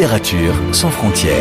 Littérature 0.00 0.54
sans 0.72 0.88
frontières. 0.88 1.36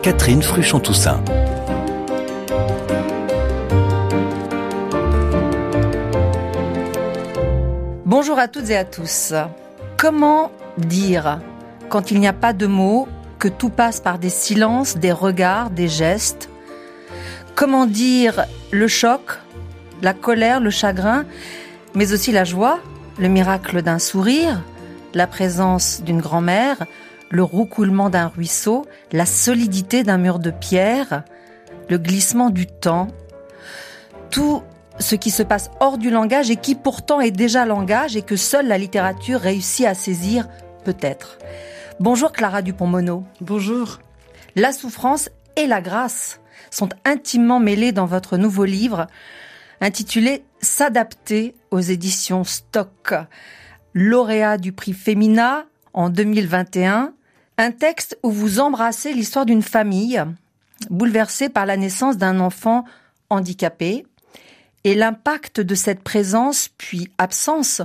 Catherine 0.00 0.40
Fruchon-Toussaint. 0.40 1.22
Bonjour 8.06 8.38
à 8.38 8.48
toutes 8.48 8.70
et 8.70 8.76
à 8.78 8.86
tous. 8.86 9.34
Comment 9.98 10.50
dire, 10.78 11.42
quand 11.90 12.10
il 12.10 12.18
n'y 12.18 12.26
a 12.26 12.32
pas 12.32 12.54
de 12.54 12.66
mots, 12.66 13.06
que 13.38 13.48
tout 13.48 13.68
passe 13.68 14.00
par 14.00 14.18
des 14.18 14.30
silences, 14.30 14.96
des 14.96 15.12
regards, 15.12 15.68
des 15.68 15.88
gestes? 15.88 16.48
Comment 17.54 17.84
dire 17.84 18.46
le 18.70 18.88
choc, 18.88 19.38
la 20.00 20.14
colère, 20.14 20.60
le 20.60 20.70
chagrin, 20.70 21.26
mais 21.94 22.14
aussi 22.14 22.32
la 22.32 22.44
joie, 22.44 22.78
le 23.18 23.28
miracle 23.28 23.82
d'un 23.82 23.98
sourire, 23.98 24.62
la 25.14 25.26
présence 25.26 26.02
d'une 26.02 26.20
grand-mère, 26.20 26.86
le 27.30 27.42
roucoulement 27.42 28.10
d'un 28.10 28.28
ruisseau, 28.28 28.86
la 29.12 29.26
solidité 29.26 30.04
d'un 30.04 30.18
mur 30.18 30.38
de 30.38 30.50
pierre, 30.50 31.24
le 31.88 31.98
glissement 31.98 32.50
du 32.50 32.66
temps, 32.66 33.08
tout 34.30 34.62
ce 34.98 35.14
qui 35.14 35.30
se 35.30 35.42
passe 35.42 35.70
hors 35.80 35.98
du 35.98 36.10
langage 36.10 36.50
et 36.50 36.56
qui 36.56 36.74
pourtant 36.74 37.20
est 37.20 37.30
déjà 37.30 37.64
langage 37.64 38.16
et 38.16 38.22
que 38.22 38.36
seule 38.36 38.68
la 38.68 38.78
littérature 38.78 39.40
réussit 39.40 39.86
à 39.86 39.94
saisir, 39.94 40.48
peut-être. 40.84 41.38
Bonjour 42.00 42.32
Clara 42.32 42.62
Dupont-Mono. 42.62 43.24
Bonjour. 43.40 44.00
La 44.56 44.72
souffrance 44.72 45.30
et 45.56 45.66
la 45.66 45.80
grâce 45.80 46.40
sont 46.70 46.88
intimement 47.04 47.60
mêlées 47.60 47.92
dans 47.92 48.06
votre 48.06 48.36
nouveau 48.36 48.64
livre 48.64 49.06
intitulé 49.82 50.44
S'adapter 50.60 51.56
aux 51.72 51.80
éditions 51.80 52.44
Stock. 52.44 53.14
Lauréat 53.94 54.58
du 54.58 54.72
prix 54.72 54.92
Femina 54.92 55.66
en 55.92 56.08
2021, 56.08 57.12
un 57.58 57.70
texte 57.70 58.18
où 58.22 58.30
vous 58.30 58.60
embrassez 58.60 59.12
l'histoire 59.12 59.46
d'une 59.46 59.62
famille 59.62 60.22
bouleversée 60.88 61.48
par 61.48 61.66
la 61.66 61.76
naissance 61.76 62.16
d'un 62.16 62.40
enfant 62.40 62.84
handicapé 63.28 64.06
et 64.84 64.94
l'impact 64.94 65.60
de 65.60 65.74
cette 65.74 66.02
présence 66.02 66.68
puis 66.78 67.10
absence 67.18 67.82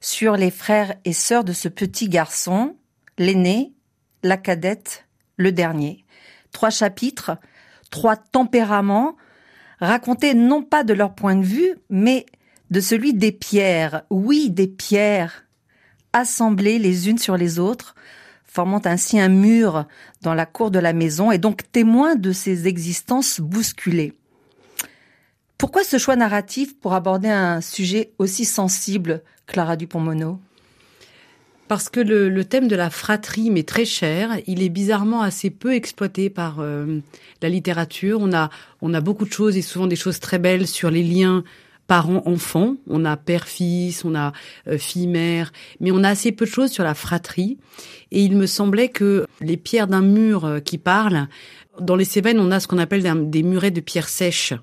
sur 0.00 0.36
les 0.36 0.50
frères 0.50 0.94
et 1.04 1.12
sœurs 1.12 1.44
de 1.44 1.52
ce 1.52 1.68
petit 1.68 2.08
garçon, 2.08 2.74
l'aîné, 3.18 3.72
la 4.22 4.36
cadette, 4.36 5.04
le 5.36 5.52
dernier. 5.52 6.04
Trois 6.50 6.70
chapitres, 6.70 7.36
trois 7.90 8.16
tempéraments, 8.16 9.16
racontés 9.80 10.34
non 10.34 10.62
pas 10.62 10.82
de 10.82 10.94
leur 10.94 11.14
point 11.14 11.36
de 11.36 11.44
vue, 11.44 11.74
mais 11.90 12.26
de 12.72 12.80
celui 12.80 13.12
des 13.12 13.32
pierres, 13.32 14.02
oui 14.08 14.48
des 14.48 14.66
pierres, 14.66 15.44
assemblées 16.14 16.78
les 16.78 17.10
unes 17.10 17.18
sur 17.18 17.36
les 17.36 17.58
autres, 17.58 17.94
formant 18.46 18.80
ainsi 18.86 19.20
un 19.20 19.28
mur 19.28 19.84
dans 20.22 20.32
la 20.32 20.46
cour 20.46 20.70
de 20.70 20.78
la 20.78 20.94
maison 20.94 21.30
et 21.30 21.36
donc 21.36 21.70
témoin 21.70 22.14
de 22.14 22.32
ces 22.32 22.66
existences 22.68 23.40
bousculées. 23.40 24.14
Pourquoi 25.58 25.84
ce 25.84 25.98
choix 25.98 26.16
narratif 26.16 26.74
pour 26.80 26.94
aborder 26.94 27.28
un 27.28 27.60
sujet 27.60 28.12
aussi 28.18 28.46
sensible, 28.46 29.22
Clara 29.46 29.76
Dupont-Mono 29.76 30.40
parce 31.68 31.88
que 31.88 32.00
le, 32.00 32.44
thème 32.44 32.68
de 32.68 32.76
la 32.76 32.90
fratrie 32.90 33.48
m'est 33.48 33.66
très 33.66 33.86
cher. 33.86 34.36
Il 34.46 34.62
est 34.62 34.68
bizarrement 34.68 35.22
assez 35.22 35.48
peu 35.48 35.72
exploité 35.72 36.28
par 36.28 36.60
euh, 36.60 37.00
la 37.40 37.48
littérature. 37.48 38.18
On 38.20 38.34
a, 38.34 38.50
on 38.82 38.92
a 38.92 39.00
beaucoup 39.00 39.24
de 39.24 39.32
choses 39.32 39.56
et 39.56 39.62
souvent 39.62 39.86
des 39.86 39.96
choses 39.96 40.20
très 40.20 40.38
belles 40.38 40.66
sur 40.66 40.90
les 40.90 41.02
liens 41.02 41.44
parents-enfants. 41.92 42.76
On 42.88 43.04
a 43.04 43.18
père-fils, 43.18 44.06
on 44.06 44.14
a 44.14 44.32
euh, 44.66 44.78
fille-mère, 44.78 45.52
mais 45.78 45.90
on 45.92 46.02
a 46.02 46.08
assez 46.08 46.32
peu 46.32 46.46
de 46.46 46.50
choses 46.50 46.70
sur 46.70 46.84
la 46.84 46.94
fratrie. 46.94 47.58
Et 48.10 48.22
il 48.24 48.34
me 48.34 48.46
semblait 48.46 48.88
que 48.88 49.26
les 49.42 49.58
pierres 49.58 49.88
d'un 49.88 50.00
mur 50.00 50.46
euh, 50.46 50.60
qui 50.60 50.78
parlent 50.78 51.28
dans 51.78 51.94
les 51.94 52.06
Cévennes, 52.06 52.40
on 52.40 52.50
a 52.50 52.60
ce 52.60 52.66
qu'on 52.66 52.78
appelle 52.78 53.02
des 53.28 53.42
murets 53.42 53.70
de 53.70 53.82
pierres 53.82 54.08
sèches. 54.08 54.54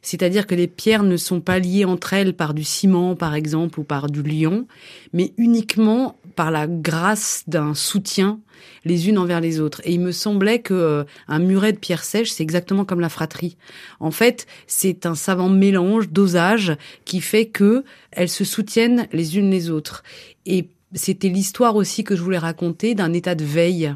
C'est-à-dire 0.00 0.46
que 0.46 0.54
les 0.54 0.68
pierres 0.68 1.02
ne 1.02 1.16
sont 1.16 1.40
pas 1.40 1.58
liées 1.58 1.84
entre 1.84 2.12
elles 2.12 2.34
par 2.34 2.54
du 2.54 2.62
ciment, 2.62 3.16
par 3.16 3.34
exemple, 3.34 3.80
ou 3.80 3.84
par 3.84 4.08
du 4.08 4.22
lion, 4.22 4.68
mais 5.12 5.32
uniquement 5.38 6.16
par 6.36 6.50
la 6.50 6.66
grâce 6.66 7.42
d'un 7.46 7.74
soutien 7.74 8.40
les 8.84 9.08
unes 9.08 9.18
envers 9.18 9.40
les 9.40 9.58
autres. 9.58 9.80
Et 9.84 9.92
il 9.92 10.00
me 10.00 10.12
semblait 10.12 10.60
que 10.60 10.74
euh, 10.74 11.04
un 11.28 11.38
muret 11.38 11.72
de 11.72 11.78
pierres 11.78 12.04
sèches, 12.04 12.30
c'est 12.30 12.42
exactement 12.42 12.84
comme 12.84 13.00
la 13.00 13.08
fratrie. 13.08 13.56
En 13.98 14.10
fait, 14.10 14.46
c'est 14.66 15.06
un 15.06 15.14
savant 15.14 15.48
mélange, 15.48 16.10
dosage, 16.10 16.76
qui 17.04 17.20
fait 17.20 17.46
que 17.46 17.84
elles 18.12 18.28
se 18.28 18.44
soutiennent 18.44 19.08
les 19.12 19.38
unes 19.38 19.50
les 19.50 19.70
autres. 19.70 20.04
Et 20.44 20.68
c'était 20.94 21.28
l'histoire 21.28 21.74
aussi 21.74 22.04
que 22.04 22.14
je 22.14 22.22
voulais 22.22 22.38
raconter 22.38 22.94
d'un 22.94 23.12
état 23.12 23.34
de 23.34 23.44
veille 23.44 23.94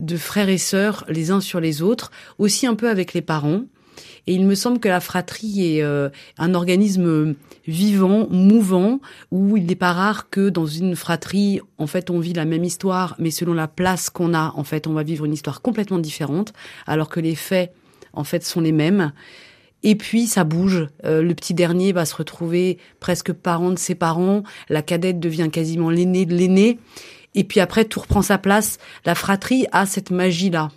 de 0.00 0.16
frères 0.16 0.48
et 0.48 0.58
sœurs 0.58 1.04
les 1.08 1.30
uns 1.30 1.40
sur 1.40 1.60
les 1.60 1.82
autres, 1.82 2.10
aussi 2.38 2.66
un 2.66 2.74
peu 2.74 2.88
avec 2.88 3.12
les 3.12 3.22
parents. 3.22 3.62
Et 4.26 4.34
il 4.34 4.46
me 4.46 4.54
semble 4.54 4.78
que 4.78 4.88
la 4.88 5.00
fratrie 5.00 5.76
est 5.76 5.82
euh, 5.82 6.08
un 6.38 6.54
organisme 6.54 7.34
vivant, 7.66 8.26
mouvant, 8.30 9.00
où 9.30 9.56
il 9.56 9.66
n'est 9.66 9.74
pas 9.74 9.92
rare 9.92 10.30
que 10.30 10.48
dans 10.48 10.66
une 10.66 10.96
fratrie, 10.96 11.60
en 11.78 11.86
fait, 11.86 12.10
on 12.10 12.18
vit 12.18 12.32
la 12.32 12.44
même 12.44 12.64
histoire, 12.64 13.14
mais 13.18 13.30
selon 13.30 13.54
la 13.54 13.68
place 13.68 14.10
qu'on 14.10 14.34
a, 14.34 14.52
en 14.56 14.64
fait, 14.64 14.86
on 14.86 14.92
va 14.92 15.02
vivre 15.02 15.24
une 15.24 15.32
histoire 15.32 15.62
complètement 15.62 15.98
différente, 15.98 16.52
alors 16.86 17.08
que 17.08 17.20
les 17.20 17.34
faits, 17.34 17.72
en 18.12 18.24
fait, 18.24 18.44
sont 18.44 18.60
les 18.60 18.72
mêmes. 18.72 19.12
Et 19.84 19.96
puis 19.96 20.26
ça 20.26 20.44
bouge. 20.44 20.88
Euh, 21.04 21.22
le 21.22 21.34
petit 21.34 21.52
dernier 21.52 21.92
va 21.92 22.06
se 22.06 22.16
retrouver 22.16 22.78
presque 23.00 23.32
parent 23.32 23.70
de 23.70 23.78
ses 23.78 23.94
parents. 23.94 24.42
La 24.70 24.80
cadette 24.80 25.20
devient 25.20 25.50
quasiment 25.52 25.90
l'aîné 25.90 26.24
de 26.24 26.34
l'aîné. 26.34 26.78
Et 27.34 27.44
puis 27.44 27.60
après, 27.60 27.84
tout 27.84 28.00
reprend 28.00 28.22
sa 28.22 28.38
place. 28.38 28.78
La 29.04 29.14
fratrie 29.14 29.66
a 29.72 29.84
cette 29.84 30.10
magie-là. 30.10 30.70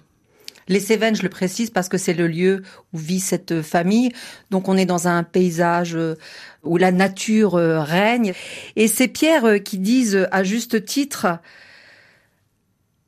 Les 0.67 0.79
Cévennes, 0.79 1.15
je 1.15 1.23
le 1.23 1.29
précise 1.29 1.69
parce 1.69 1.89
que 1.89 1.97
c'est 1.97 2.13
le 2.13 2.27
lieu 2.27 2.61
où 2.93 2.97
vit 2.97 3.19
cette 3.19 3.61
famille. 3.61 4.11
Donc 4.51 4.67
on 4.67 4.77
est 4.77 4.85
dans 4.85 5.07
un 5.07 5.23
paysage 5.23 5.95
euh, 5.95 6.15
où 6.63 6.77
la 6.77 6.91
nature 6.91 7.55
euh, 7.55 7.81
règne. 7.81 8.33
Et 8.75 8.87
ces 8.87 9.07
pierres 9.07 9.45
euh, 9.45 9.57
qui 9.57 9.77
disent 9.77 10.27
à 10.31 10.43
juste 10.43 10.83
titre, 10.85 11.39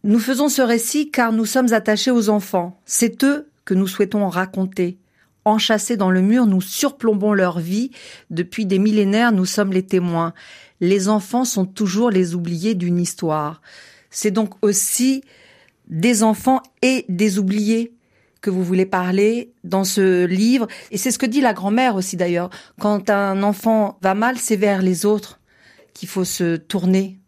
nous 0.04 0.20
faisons 0.20 0.50
ce 0.50 0.62
récit 0.62 1.12
car 1.12 1.32
nous 1.34 1.46
sommes 1.46 1.74
attachés 1.74 2.12
aux 2.12 2.30
enfants. 2.30 2.80
C'est 2.86 3.24
eux 3.24 3.50
que 3.66 3.74
nous 3.74 3.88
souhaitons 3.88 4.28
raconter. 4.30 4.98
Enchâssés 5.46 5.98
dans 5.98 6.12
le 6.12 6.22
mur, 6.22 6.46
nous 6.46 6.62
surplombons 6.62 7.34
leur 7.34 7.60
vie. 7.60 7.92
Depuis 8.30 8.66
des 8.66 8.80
millénaires, 8.80 9.32
nous 9.32 9.46
sommes 9.46 9.74
les 9.74 9.86
témoins 9.86 10.34
les 10.82 11.10
enfants 11.10 11.46
sont 11.46 11.66
toujours 11.66 12.10
les 12.10 12.36
oubliés 12.36 12.76
d'une 12.76 13.00
histoire. 13.00 13.62
C'est 14.10 14.32
donc 14.32 14.54
aussi 14.62 15.24
des 15.90 16.24
enfants 16.24 16.62
et 16.82 17.06
des 17.10 17.40
oubliés 17.40 17.94
que 18.42 18.50
vous 18.50 18.64
voulez 18.64 18.86
parler 18.86 19.52
dans 19.64 19.84
ce 19.84 20.26
livre. 20.26 20.68
Et 20.92 20.98
c'est 20.98 21.12
ce 21.12 21.20
que 21.20 21.26
dit 21.26 21.42
la 21.42 21.54
grand-mère 21.54 21.96
aussi 21.96 22.16
d'ailleurs. 22.16 22.50
Quand 22.80 23.10
un 23.10 23.44
enfant 23.44 23.98
va 24.02 24.14
mal, 24.14 24.38
c'est 24.38 24.56
vers 24.56 24.82
les 24.82 25.06
autres 25.06 25.40
qu'il 25.94 26.08
faut 26.08 26.24
se 26.24 26.56
tourner 26.56 27.20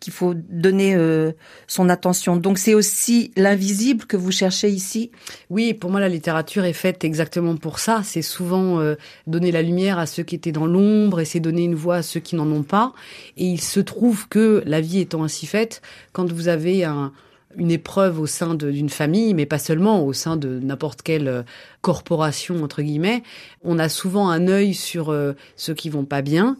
qu'il 0.00 0.12
faut 0.12 0.34
donner 0.34 0.94
euh, 0.94 1.32
son 1.66 1.88
attention. 1.88 2.36
Donc 2.36 2.58
c'est 2.58 2.74
aussi 2.74 3.32
l'invisible 3.36 4.04
que 4.04 4.16
vous 4.16 4.30
cherchez 4.30 4.70
ici. 4.70 5.10
Oui, 5.50 5.74
pour 5.74 5.90
moi 5.90 6.00
la 6.00 6.08
littérature 6.08 6.64
est 6.64 6.72
faite 6.72 7.04
exactement 7.04 7.56
pour 7.56 7.78
ça. 7.78 8.02
C'est 8.04 8.22
souvent 8.22 8.80
euh, 8.80 8.94
donner 9.26 9.50
la 9.50 9.62
lumière 9.62 9.98
à 9.98 10.06
ceux 10.06 10.22
qui 10.22 10.36
étaient 10.36 10.52
dans 10.52 10.66
l'ombre 10.66 11.20
et 11.20 11.24
c'est 11.24 11.40
donner 11.40 11.64
une 11.64 11.74
voix 11.74 11.96
à 11.96 12.02
ceux 12.02 12.20
qui 12.20 12.36
n'en 12.36 12.50
ont 12.50 12.62
pas. 12.62 12.92
Et 13.36 13.46
il 13.46 13.60
se 13.60 13.80
trouve 13.80 14.28
que 14.28 14.62
la 14.66 14.80
vie 14.80 15.00
étant 15.00 15.24
ainsi 15.24 15.46
faite, 15.46 15.82
quand 16.12 16.32
vous 16.32 16.46
avez 16.48 16.84
un, 16.84 17.12
une 17.56 17.70
épreuve 17.70 18.20
au 18.20 18.26
sein 18.26 18.54
d'une 18.54 18.88
famille, 18.90 19.34
mais 19.34 19.46
pas 19.46 19.58
seulement 19.58 20.04
au 20.04 20.12
sein 20.12 20.36
de 20.36 20.60
n'importe 20.60 21.02
quelle 21.02 21.28
euh, 21.28 21.42
corporation 21.80 22.62
entre 22.62 22.82
guillemets, 22.82 23.22
on 23.62 23.78
a 23.78 23.88
souvent 23.88 24.30
un 24.30 24.48
œil 24.48 24.74
sur 24.74 25.14
ceux 25.56 25.74
qui 25.74 25.90
vont 25.90 26.04
pas 26.04 26.22
bien. 26.22 26.56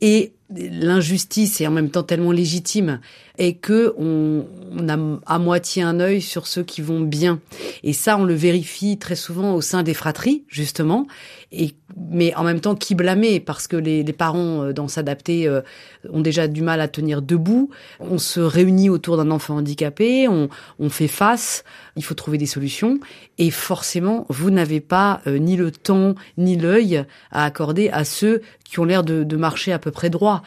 Et 0.00 0.32
l'injustice 0.50 1.60
est 1.60 1.66
en 1.66 1.70
même 1.70 1.90
temps 1.90 2.02
tellement 2.02 2.32
légitime 2.32 3.00
et 3.38 3.54
que 3.54 3.94
on, 3.98 4.44
a 4.88 4.96
à 5.26 5.38
moitié 5.38 5.82
un 5.82 6.00
œil 6.00 6.20
sur 6.20 6.46
ceux 6.46 6.64
qui 6.64 6.82
vont 6.82 7.00
bien. 7.00 7.40
Et 7.84 7.92
ça 7.92 8.16
on 8.16 8.24
le 8.24 8.34
vérifie 8.34 8.98
très 8.98 9.14
souvent 9.14 9.54
au 9.54 9.60
sein 9.60 9.82
des 9.82 9.94
fratries 9.94 10.44
justement. 10.48 11.06
Et 11.52 11.74
mais 12.10 12.34
en 12.34 12.44
même 12.44 12.60
temps 12.60 12.74
qui 12.74 12.94
blâmer? 12.94 13.40
Parce 13.40 13.66
que 13.66 13.76
les, 13.76 14.04
parents 14.12 14.64
euh, 14.64 14.72
dans 14.72 14.88
s'adapter 14.88 15.46
euh, 15.46 15.62
ont 16.10 16.20
déjà 16.20 16.48
du 16.48 16.62
mal 16.62 16.80
à 16.80 16.88
tenir 16.88 17.22
debout. 17.22 17.70
On 18.00 18.18
se 18.18 18.40
réunit 18.40 18.90
autour 18.90 19.16
d'un 19.16 19.30
enfant 19.30 19.56
handicapé. 19.56 20.28
On, 20.28 20.48
fait 20.90 21.08
face. 21.08 21.64
Il 21.96 22.04
faut 22.04 22.14
trouver 22.14 22.38
des 22.38 22.46
solutions. 22.46 22.98
Et 23.38 23.50
forcément 23.50 24.26
vous 24.28 24.50
n'avez 24.50 24.80
pas 24.80 25.20
euh, 25.26 25.38
ni 25.38 25.56
le 25.56 25.70
temps 25.70 26.14
ni 26.36 26.56
l'œil 26.56 27.04
à 27.30 27.44
accorder 27.44 27.88
à 27.90 28.04
ceux 28.04 28.42
qui 28.64 28.80
ont 28.80 28.84
l'air 28.84 29.04
de 29.04 29.36
marcher 29.36 29.72
à 29.72 29.78
peu 29.78 29.90
près 29.90 30.10
droit 30.10 30.37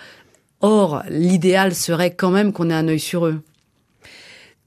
Or, 0.62 1.04
l'idéal 1.10 1.74
serait 1.74 2.14
quand 2.14 2.30
même 2.30 2.54
qu'on 2.54 2.70
ait 2.70 2.74
un 2.74 2.88
œil 2.88 3.00
sur 3.00 3.26
eux. 3.26 3.42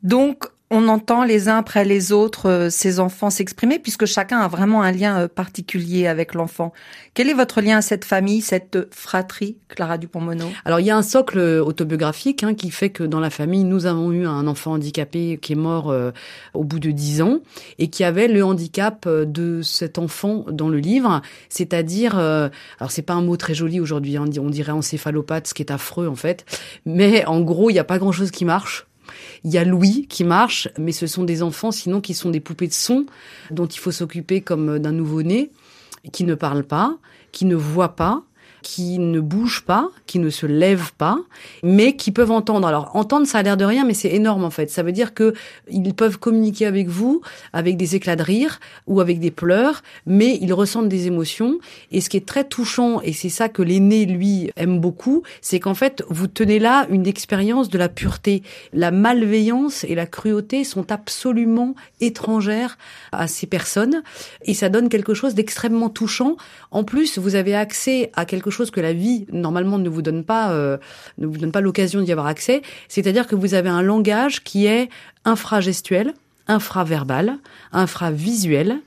Donc, 0.03 0.47
on 0.71 0.89
entend 0.89 1.25
les 1.25 1.49
uns 1.49 1.59
après 1.59 1.85
les 1.85 2.11
autres 2.11 2.49
euh, 2.49 2.71
ces 2.71 2.99
enfants 2.99 3.29
s'exprimer 3.29 3.79
puisque 3.79 4.07
chacun 4.07 4.41
a 4.41 4.49
vraiment 4.49 4.83
un 4.83 4.93
lien 4.93 5.21
euh, 5.21 5.29
particulier 5.29 6.07
avec 6.07 6.35
l'enfant. 6.35 6.73
Quel 7.13 7.29
est 7.29 7.35
votre 7.35 7.61
lien 7.61 7.79
à 7.79 7.83
cette 7.83 8.05
famille, 8.05 8.41
cette 8.41 8.89
fratrie, 8.93 9.57
Clara 9.69 9.99
Dupont-Mono 9.99 10.47
Alors 10.65 10.81
il 10.81 10.87
y 10.87 10.91
a 10.91 10.97
un 10.97 11.03
socle 11.03 11.39
autobiographique 11.39 12.43
hein, 12.43 12.55
qui 12.55 12.71
fait 12.71 12.91
que 12.91 13.05
dans 13.05 13.21
la 13.21 13.31
famille, 13.31 13.65
nous 13.65 13.87
avons 13.87 14.11
eu 14.11 14.27
un 14.27 14.47
enfant 14.47 14.73
handicapé 14.73 15.39
qui 15.41 15.53
est 15.53 15.57
mort 15.57 15.91
euh, 15.91 16.13
au 16.55 16.65
bout 16.65 16.79
de 16.79 16.91
dix 16.91 17.21
ans 17.21 17.41
et 17.79 17.89
qui 17.89 18.03
avait 18.03 18.29
le 18.29 18.43
handicap 18.45 19.07
de 19.07 19.61
cet 19.63 19.99
enfant 19.99 20.47
dans 20.51 20.69
le 20.69 20.79
livre, 20.79 21.21
c'est-à-dire, 21.49 22.17
alors 22.17 22.91
c'est 22.91 23.03
pas 23.03 23.15
un 23.15 23.23
mot 23.23 23.37
très 23.37 23.55
joli 23.55 23.81
aujourd'hui, 23.81 24.17
hein, 24.17 24.25
on 24.39 24.51
dirait 24.51 24.73
encéphalopathe, 24.73 25.49
ce 25.49 25.55
qui 25.55 25.63
est 25.63 25.71
affreux 25.71 26.09
en 26.09 26.15
fait, 26.15 26.45
mais 26.87 27.25
en 27.27 27.41
gros 27.41 27.71
il 27.71 27.75
n'y 27.75 27.79
a 27.79 27.85
pas 27.85 27.99
grand-chose 27.99 28.31
qui 28.31 28.45
marche 28.45 28.87
il 29.45 29.53
y 29.53 29.59
a 29.59 29.65
Louis 29.65 30.07
qui 30.09 30.25
marche, 30.25 30.69
mais 30.79 30.93
ce 30.93 31.07
sont 31.07 31.25
des 31.25 31.43
enfants 31.43 31.71
sinon 31.71 32.01
qui 32.01 32.15
sont 32.15 32.31
des 32.31 32.41
poupées 32.41 32.69
de 32.69 32.73
son 32.73 33.07
dont 33.51 33.67
il 33.67 33.79
faut 33.79 33.93
s'occuper 33.93 34.41
comme 34.41 34.79
d'un 34.79 34.93
nouveau-né, 34.93 35.51
qui 36.13 36.25
ne 36.25 36.35
parlent 36.35 36.65
pas, 36.65 36.97
qui 37.33 37.45
ne 37.45 37.55
voient 37.55 37.97
pas, 37.97 38.23
qui 38.65 38.99
ne 38.99 39.21
bougent 39.21 39.63
pas, 39.63 39.91
qui 40.07 40.19
ne 40.19 40.31
se 40.31 40.47
lèvent 40.47 40.95
pas, 40.95 41.19
mais 41.63 41.97
qui 41.97 42.11
peuvent 42.11 42.31
entendre. 42.31 42.67
Alors 42.67 42.97
entendre, 42.97 43.27
ça 43.27 43.39
a 43.39 43.43
l'air 43.43 43.59
de 43.59 43.65
rien, 43.65 43.85
mais 43.85 43.93
c'est 43.93 44.11
énorme 44.11 44.43
en 44.43 44.51
fait. 44.51 44.71
Ça 44.71 44.83
veut 44.83 44.91
dire 44.91 45.13
que 45.13 45.35
ils 45.71 45.95
peuvent 45.95 46.19
communiquer 46.19 46.65
avec 46.65 46.89
vous 46.89 47.21
avec 47.53 47.77
des 47.77 47.95
éclats 47.95 48.17
de 48.17 48.23
rire 48.23 48.61
ou 48.87 49.01
avec 49.03 49.21
des 49.21 49.31
pleurs, 49.31 49.83
mais 50.07 50.39
ils 50.41 50.55
ressentent 50.55 50.89
des 50.89 51.07
émotions. 51.07 51.59
Et 51.93 52.01
ce 52.01 52.09
qui 52.09 52.17
est 52.17 52.27
très 52.27 52.45
touchant, 52.45 53.03
et 53.03 53.13
c'est 53.13 53.29
ça 53.29 53.51
que 53.51 53.61
l'aîné 53.61 54.07
lui 54.07 54.51
aime 54.57 54.81
beaucoup, 54.81 55.23
c'est 55.43 55.61
qu'en 55.61 55.75
fait 55.75 56.03
vous 56.09 56.27
tenez 56.27 56.59
là 56.59 56.87
une 56.89 57.07
expérience 57.07 57.69
de 57.69 57.77
la 57.77 57.91
pureté. 57.91 58.43
La 58.73 58.91
malveillance 58.91 59.85
et 59.85 59.95
la 59.95 60.07
cruauté 60.07 60.65
sont 60.65 60.91
absolument 60.91 61.75
étrangères 62.01 62.79
à 63.13 63.29
ces 63.29 63.47
personnes, 63.47 64.03
et 64.47 64.55
ça 64.55 64.71
donne 64.71 64.89
quelque 64.89 65.13
chose 65.13 65.35
d'extrêmement 65.35 65.91
touchant. 65.91 66.39
En 66.71 66.83
plus, 66.83 67.19
vous 67.19 67.35
avez 67.35 67.55
accès 67.55 68.11
à 68.15 68.25
quelque 68.25 68.49
chose 68.49 68.54
que 68.71 68.81
la 68.81 68.93
vie 68.93 69.27
normalement 69.33 69.79
ne 69.79 69.89
vous 69.89 70.03
donne 70.03 70.25
pas, 70.25 70.53
euh, 70.53 70.79
ne 71.19 71.27
vous 71.27 71.39
donne 71.39 71.53
pas 71.53 71.61
l'occasion 71.61 72.03
d'y 72.03 72.13
avoir 72.13 72.27
accès. 72.27 72.63
C'est-à-dire 72.89 73.27
que 73.27 73.35
vous 73.35 73.55
avez 73.55 73.69
un 73.69 73.83
langage 73.83 74.43
qui 74.43 74.67
est 74.67 74.89
infragestuel, 75.25 76.15
infraverbal, 76.49 77.39
infravisuel. 77.73 78.81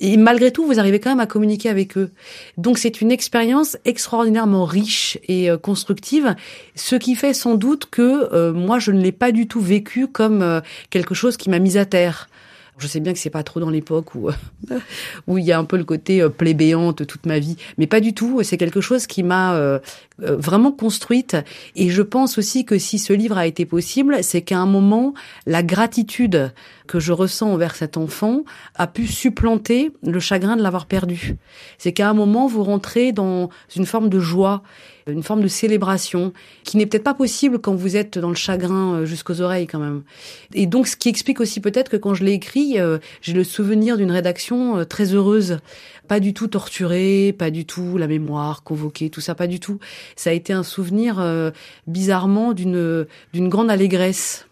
Et 0.00 0.16
malgré 0.16 0.50
tout, 0.50 0.66
vous 0.66 0.80
arrivez 0.80 0.98
quand 0.98 1.10
même 1.10 1.20
à 1.20 1.26
communiquer 1.26 1.68
avec 1.68 1.96
eux. 1.96 2.10
Donc 2.58 2.78
c'est 2.78 3.00
une 3.00 3.12
expérience 3.12 3.76
extraordinairement 3.84 4.64
riche 4.64 5.18
et 5.28 5.50
euh, 5.50 5.56
constructive, 5.56 6.34
ce 6.74 6.96
qui 6.96 7.14
fait 7.14 7.32
sans 7.32 7.54
doute 7.54 7.86
que 7.90 8.32
euh, 8.32 8.52
moi 8.52 8.78
je 8.80 8.90
ne 8.90 9.00
l'ai 9.00 9.12
pas 9.12 9.30
du 9.30 9.46
tout 9.46 9.60
vécu 9.60 10.08
comme 10.08 10.62
quelque 10.90 11.14
chose 11.14 11.36
qui 11.36 11.48
m'a 11.48 11.60
mise 11.60 11.76
à 11.76 11.84
terre. 11.84 12.28
Je 12.78 12.86
sais 12.86 13.00
bien 13.00 13.12
que 13.12 13.18
c'est 13.18 13.30
pas 13.30 13.42
trop 13.42 13.60
dans 13.60 13.70
l'époque 13.70 14.14
où 14.14 14.30
où 15.26 15.38
il 15.38 15.44
y 15.44 15.52
a 15.52 15.58
un 15.58 15.64
peu 15.64 15.76
le 15.76 15.84
côté 15.84 16.20
euh, 16.20 16.28
plébéante 16.28 17.06
toute 17.06 17.26
ma 17.26 17.38
vie, 17.38 17.56
mais 17.78 17.86
pas 17.86 18.00
du 18.00 18.14
tout. 18.14 18.42
C'est 18.42 18.56
quelque 18.56 18.80
chose 18.80 19.06
qui 19.06 19.22
m'a 19.22 19.80
euh, 20.22 20.36
vraiment 20.36 20.70
construite. 20.70 21.36
Et 21.74 21.90
je 21.90 22.02
pense 22.02 22.38
aussi 22.38 22.64
que 22.64 22.78
si 22.78 23.00
ce 23.00 23.12
livre 23.12 23.36
a 23.36 23.48
été 23.48 23.66
possible, 23.66 24.18
c'est 24.22 24.42
qu'à 24.42 24.58
un 24.58 24.66
moment, 24.66 25.12
la 25.44 25.64
gratitude 25.64 26.52
que 26.86 27.00
je 27.00 27.12
ressens 27.12 27.50
envers 27.50 27.74
cet 27.74 27.96
enfant 27.96 28.44
a 28.76 28.86
pu 28.86 29.08
supplanter 29.08 29.90
le 30.04 30.20
chagrin 30.20 30.56
de 30.56 30.62
l'avoir 30.62 30.86
perdu. 30.86 31.36
C'est 31.78 31.92
qu'à 31.92 32.08
un 32.08 32.14
moment, 32.14 32.46
vous 32.46 32.62
rentrez 32.62 33.10
dans 33.10 33.48
une 33.74 33.86
forme 33.86 34.08
de 34.08 34.20
joie 34.20 34.62
une 35.06 35.22
forme 35.22 35.42
de 35.42 35.48
célébration 35.48 36.32
qui 36.62 36.78
n'est 36.78 36.86
peut-être 36.86 37.04
pas 37.04 37.12
possible 37.12 37.58
quand 37.58 37.74
vous 37.74 37.94
êtes 37.94 38.18
dans 38.18 38.30
le 38.30 38.34
chagrin 38.34 38.94
euh, 38.94 39.04
jusqu'aux 39.04 39.42
oreilles 39.42 39.66
quand 39.66 39.78
même. 39.78 40.02
Et 40.54 40.66
donc 40.66 40.86
ce 40.86 40.96
qui 40.96 41.10
explique 41.10 41.40
aussi 41.40 41.60
peut-être 41.60 41.90
que 41.90 41.98
quand 41.98 42.14
je 42.14 42.24
l'ai 42.24 42.32
écrit, 42.32 42.80
euh, 42.80 42.98
j'ai 43.20 43.34
le 43.34 43.44
souvenir 43.44 43.98
d'une 43.98 44.10
rédaction 44.10 44.82
très 44.86 45.12
heureuse, 45.12 45.58
pas 46.08 46.20
du 46.20 46.32
tout 46.32 46.48
torturée, 46.48 47.34
pas 47.36 47.50
du 47.50 47.66
tout 47.66 47.98
la 47.98 48.06
mémoire 48.06 48.62
convoquée, 48.62 49.10
tout 49.10 49.20
ça 49.20 49.34
pas 49.34 49.46
du 49.46 49.60
tout. 49.60 49.78
Ça 50.16 50.30
a 50.30 50.32
été 50.32 50.52
un 50.52 50.62
souvenir 50.62 51.22
bizarrement 51.86 52.52
d'une 52.52 53.06
d'une 53.32 53.48
grande 53.48 53.70
allégresse. 53.70 54.46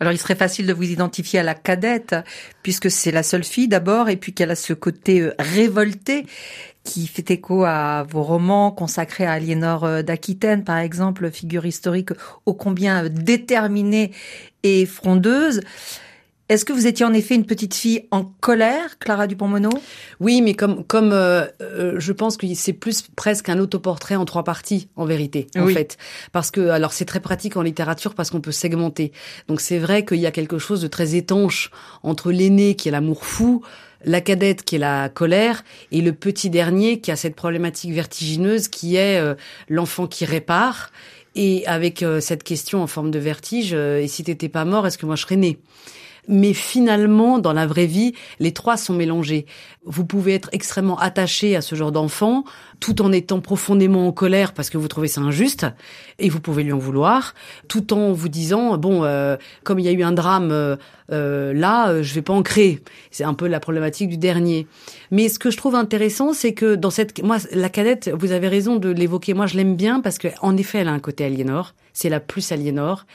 Alors 0.00 0.12
il 0.12 0.18
serait 0.18 0.34
facile 0.34 0.66
de 0.66 0.72
vous 0.72 0.90
identifier 0.90 1.38
à 1.38 1.42
la 1.42 1.54
cadette, 1.54 2.16
puisque 2.62 2.90
c'est 2.90 3.12
la 3.12 3.22
seule 3.22 3.44
fille 3.44 3.68
d'abord, 3.68 4.08
et 4.08 4.16
puis 4.16 4.32
qu'elle 4.32 4.50
a 4.50 4.56
ce 4.56 4.72
côté 4.72 5.30
révolté 5.38 6.26
qui 6.84 7.06
fait 7.06 7.30
écho 7.30 7.64
à 7.64 8.06
vos 8.08 8.22
romans 8.22 8.70
consacrés 8.70 9.24
à 9.24 9.32
Aliénor 9.32 9.84
euh, 9.84 10.02
d'Aquitaine, 10.02 10.64
par 10.64 10.78
exemple, 10.78 11.30
figure 11.30 11.66
historique 11.66 12.10
ô 12.44 12.52
combien 12.52 13.08
déterminée 13.08 14.12
et 14.62 14.86
frondeuse. 14.86 15.62
Est-ce 16.50 16.66
que 16.66 16.74
vous 16.74 16.86
étiez 16.86 17.06
en 17.06 17.14
effet 17.14 17.34
une 17.34 17.46
petite 17.46 17.74
fille 17.74 18.06
en 18.10 18.24
colère, 18.24 18.98
Clara 18.98 19.26
Dupont-Mono? 19.26 19.70
Oui, 20.20 20.42
mais 20.42 20.52
comme 20.52 20.84
comme 20.84 21.12
euh, 21.12 21.46
euh, 21.62 21.94
je 21.98 22.12
pense 22.12 22.36
que 22.36 22.46
c'est 22.54 22.74
plus 22.74 23.02
presque 23.16 23.48
un 23.48 23.58
autoportrait 23.58 24.16
en 24.16 24.26
trois 24.26 24.44
parties 24.44 24.88
en 24.96 25.06
vérité, 25.06 25.46
en 25.56 25.66
fait, 25.68 25.96
parce 26.32 26.50
que 26.50 26.68
alors 26.68 26.92
c'est 26.92 27.06
très 27.06 27.20
pratique 27.20 27.56
en 27.56 27.62
littérature 27.62 28.14
parce 28.14 28.30
qu'on 28.30 28.42
peut 28.42 28.52
segmenter. 28.52 29.12
Donc 29.48 29.62
c'est 29.62 29.78
vrai 29.78 30.04
qu'il 30.04 30.18
y 30.18 30.26
a 30.26 30.30
quelque 30.30 30.58
chose 30.58 30.82
de 30.82 30.86
très 30.86 31.14
étanche 31.14 31.70
entre 32.02 32.30
l'aîné 32.30 32.74
qui 32.74 32.88
est 32.88 32.92
l'amour 32.92 33.24
fou, 33.24 33.62
la 34.04 34.20
cadette 34.20 34.62
qui 34.64 34.76
est 34.76 34.78
la 34.78 35.08
colère 35.08 35.64
et 35.92 36.00
le 36.00 36.12
petit 36.12 36.50
dernier 36.50 37.00
qui 37.00 37.10
a 37.10 37.16
cette 37.16 37.36
problématique 37.36 37.92
vertigineuse 37.92 38.68
qui 38.68 38.96
est 38.96 39.18
euh, 39.18 39.34
l'enfant 39.68 40.06
qui 40.06 40.24
répare. 40.24 40.90
Et 41.36 41.66
avec 41.66 42.02
euh, 42.04 42.20
cette 42.20 42.44
question 42.44 42.82
en 42.82 42.86
forme 42.86 43.10
de 43.10 43.18
vertige 43.18 43.72
euh, 43.74 44.00
et 44.00 44.06
si 44.06 44.22
t'étais 44.22 44.48
pas 44.48 44.64
mort 44.64 44.86
est-ce 44.86 44.98
que 44.98 45.06
moi 45.06 45.16
je 45.16 45.22
serais 45.22 45.36
né 45.36 45.58
mais 46.28 46.52
finalement, 46.52 47.38
dans 47.38 47.52
la 47.52 47.66
vraie 47.66 47.86
vie, 47.86 48.14
les 48.40 48.52
trois 48.52 48.76
sont 48.76 48.94
mélangés. 48.94 49.46
Vous 49.84 50.04
pouvez 50.04 50.34
être 50.34 50.48
extrêmement 50.52 50.98
attaché 50.98 51.56
à 51.56 51.60
ce 51.60 51.74
genre 51.74 51.92
d'enfant, 51.92 52.44
tout 52.80 53.02
en 53.02 53.12
étant 53.12 53.40
profondément 53.40 54.08
en 54.08 54.12
colère 54.12 54.52
parce 54.52 54.70
que 54.70 54.78
vous 54.78 54.88
trouvez 54.88 55.08
ça 55.08 55.20
injuste, 55.20 55.66
et 56.18 56.28
vous 56.28 56.40
pouvez 56.40 56.62
lui 56.62 56.72
en 56.72 56.78
vouloir, 56.78 57.34
tout 57.68 57.92
en 57.92 58.12
vous 58.12 58.28
disant 58.28 58.78
bon, 58.78 59.04
euh, 59.04 59.36
comme 59.62 59.78
il 59.78 59.84
y 59.84 59.88
a 59.88 59.92
eu 59.92 60.02
un 60.02 60.12
drame 60.12 60.50
euh, 60.50 60.76
euh 61.12 61.52
là, 61.52 61.90
euh, 61.90 62.02
je 62.02 62.14
vais 62.14 62.22
pas 62.22 62.32
en 62.32 62.42
créer. 62.42 62.82
C'est 63.10 63.24
un 63.24 63.34
peu 63.34 63.46
la 63.46 63.60
problématique 63.60 64.08
du 64.08 64.16
dernier. 64.16 64.66
Mais 65.10 65.28
ce 65.28 65.38
que 65.38 65.50
je 65.50 65.56
trouve 65.56 65.74
intéressant, 65.74 66.32
c'est 66.32 66.54
que 66.54 66.74
dans 66.74 66.90
cette, 66.90 67.22
moi, 67.22 67.38
la 67.52 67.68
cadette, 67.68 68.10
vous 68.14 68.32
avez 68.32 68.48
raison 68.48 68.76
de 68.76 68.88
l'évoquer. 68.88 69.34
Moi, 69.34 69.46
je 69.46 69.56
l'aime 69.56 69.76
bien 69.76 70.00
parce 70.00 70.18
que 70.18 70.28
en 70.40 70.56
effet, 70.56 70.78
elle 70.78 70.88
a 70.88 70.92
un 70.92 71.00
côté 71.00 71.24
aliénor. 71.24 71.74
C'est 71.94 72.10
la 72.10 72.20
plus 72.20 72.52
aliénor. 72.52 73.06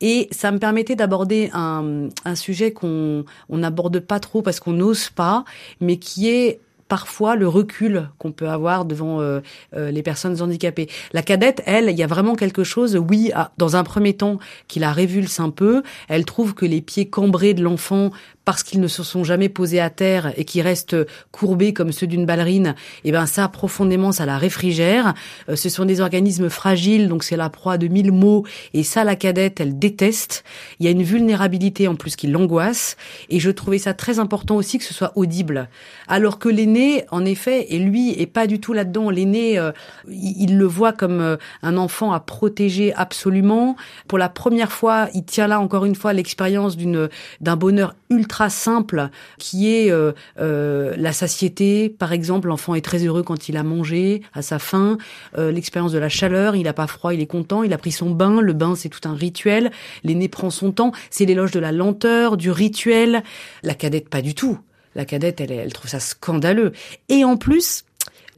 Et 0.00 0.28
ça 0.30 0.50
me 0.50 0.58
permettait 0.58 0.96
d'aborder 0.96 1.50
un, 1.52 2.08
un 2.24 2.34
sujet 2.34 2.72
qu'on 2.72 3.24
n'aborde 3.50 4.00
pas 4.00 4.18
trop 4.18 4.40
parce 4.40 4.58
qu'on 4.58 4.72
n'ose 4.72 5.10
pas, 5.10 5.44
mais 5.80 5.98
qui 5.98 6.30
est 6.30 6.60
parfois 6.90 7.36
le 7.36 7.48
recul 7.48 8.10
qu'on 8.18 8.32
peut 8.32 8.48
avoir 8.48 8.84
devant 8.84 9.20
euh, 9.20 9.40
euh, 9.74 9.90
les 9.92 10.02
personnes 10.02 10.42
handicapées. 10.42 10.88
La 11.12 11.22
cadette, 11.22 11.62
elle, 11.64 11.88
il 11.88 11.96
y 11.96 12.02
a 12.02 12.06
vraiment 12.08 12.34
quelque 12.34 12.64
chose, 12.64 12.96
oui, 12.96 13.30
dans 13.56 13.76
un 13.76 13.84
premier 13.84 14.12
temps, 14.14 14.38
qui 14.66 14.80
la 14.80 14.92
révulse 14.92 15.38
un 15.38 15.50
peu. 15.50 15.82
Elle 16.08 16.24
trouve 16.24 16.52
que 16.52 16.66
les 16.66 16.82
pieds 16.82 17.08
cambrés 17.08 17.54
de 17.54 17.62
l'enfant 17.62 18.10
parce 18.44 18.62
qu'ils 18.62 18.80
ne 18.80 18.88
se 18.88 19.02
sont 19.02 19.22
jamais 19.22 19.48
posés 19.48 19.80
à 19.80 19.90
terre 19.90 20.32
et 20.36 20.44
qui 20.44 20.62
restent 20.62 20.96
courbés 21.30 21.72
comme 21.72 21.92
ceux 21.92 22.06
d'une 22.06 22.26
ballerine, 22.26 22.74
et 23.04 23.08
eh 23.08 23.12
ben 23.12 23.26
ça 23.26 23.48
profondément 23.48 24.12
ça 24.12 24.26
la 24.26 24.38
réfrigère. 24.38 25.14
Euh, 25.48 25.56
ce 25.56 25.68
sont 25.68 25.84
des 25.84 26.00
organismes 26.00 26.48
fragiles, 26.48 27.08
donc 27.08 27.22
c'est 27.22 27.36
la 27.36 27.50
proie 27.50 27.78
de 27.78 27.88
mille 27.88 28.12
mots 28.12 28.44
et 28.74 28.82
ça 28.82 29.04
la 29.04 29.16
cadette 29.16 29.60
elle 29.60 29.78
déteste. 29.78 30.44
Il 30.78 30.86
y 30.86 30.88
a 30.88 30.92
une 30.92 31.02
vulnérabilité 31.02 31.86
en 31.86 31.94
plus 31.94 32.16
qui 32.16 32.26
l'angoisse 32.26 32.96
et 33.28 33.40
je 33.40 33.50
trouvais 33.50 33.78
ça 33.78 33.94
très 33.94 34.18
important 34.18 34.56
aussi 34.56 34.78
que 34.78 34.84
ce 34.84 34.94
soit 34.94 35.12
audible. 35.16 35.68
Alors 36.08 36.38
que 36.38 36.48
l'aîné 36.48 37.04
en 37.10 37.24
effet 37.24 37.66
et 37.70 37.78
lui 37.78 38.20
est 38.20 38.26
pas 38.26 38.46
du 38.46 38.58
tout 38.58 38.72
là-dedans. 38.72 39.10
L'aîné 39.10 39.58
euh, 39.58 39.72
il, 40.08 40.56
le 40.56 40.64
voit 40.64 40.92
comme 40.92 41.20
euh, 41.20 41.36
un 41.62 41.76
enfant 41.76 42.12
à 42.12 42.20
protéger 42.20 42.92
absolument. 42.94 43.76
Pour 44.08 44.18
la 44.18 44.28
première 44.28 44.72
fois, 44.72 45.08
il 45.14 45.24
tient 45.24 45.46
là 45.46 45.60
encore 45.60 45.84
une 45.84 45.94
fois 45.94 46.12
l'expérience 46.12 46.76
d'une 46.76 47.08
d'un 47.40 47.56
bonheur 47.56 47.94
ultra 48.08 48.29
simple 48.48 49.08
qui 49.38 49.74
est 49.74 49.90
euh, 49.90 50.12
euh, 50.38 50.94
la 50.96 51.12
satiété. 51.12 51.88
Par 51.88 52.12
exemple, 52.12 52.48
l'enfant 52.48 52.74
est 52.74 52.80
très 52.80 53.04
heureux 53.04 53.22
quand 53.22 53.48
il 53.48 53.56
a 53.56 53.62
mangé 53.62 54.22
à 54.32 54.42
sa 54.42 54.58
faim. 54.58 54.98
Euh, 55.36 55.52
l'expérience 55.52 55.92
de 55.92 55.98
la 55.98 56.08
chaleur, 56.08 56.56
il 56.56 56.68
a 56.68 56.72
pas 56.72 56.86
froid, 56.86 57.12
il 57.12 57.20
est 57.20 57.26
content. 57.26 57.62
Il 57.62 57.72
a 57.72 57.78
pris 57.78 57.92
son 57.92 58.10
bain. 58.10 58.40
Le 58.40 58.52
bain, 58.52 58.74
c'est 58.74 58.88
tout 58.88 59.08
un 59.08 59.14
rituel. 59.14 59.70
L'aîné 60.04 60.28
prend 60.28 60.50
son 60.50 60.72
temps. 60.72 60.92
C'est 61.10 61.24
l'éloge 61.24 61.50
de 61.50 61.60
la 61.60 61.72
lenteur, 61.72 62.36
du 62.36 62.50
rituel. 62.50 63.22
La 63.62 63.74
cadette, 63.74 64.08
pas 64.08 64.22
du 64.22 64.34
tout. 64.34 64.58
La 64.94 65.04
cadette, 65.04 65.40
elle, 65.40 65.52
elle 65.52 65.72
trouve 65.72 65.90
ça 65.90 66.00
scandaleux. 66.00 66.72
Et 67.08 67.24
en 67.24 67.36
plus, 67.36 67.84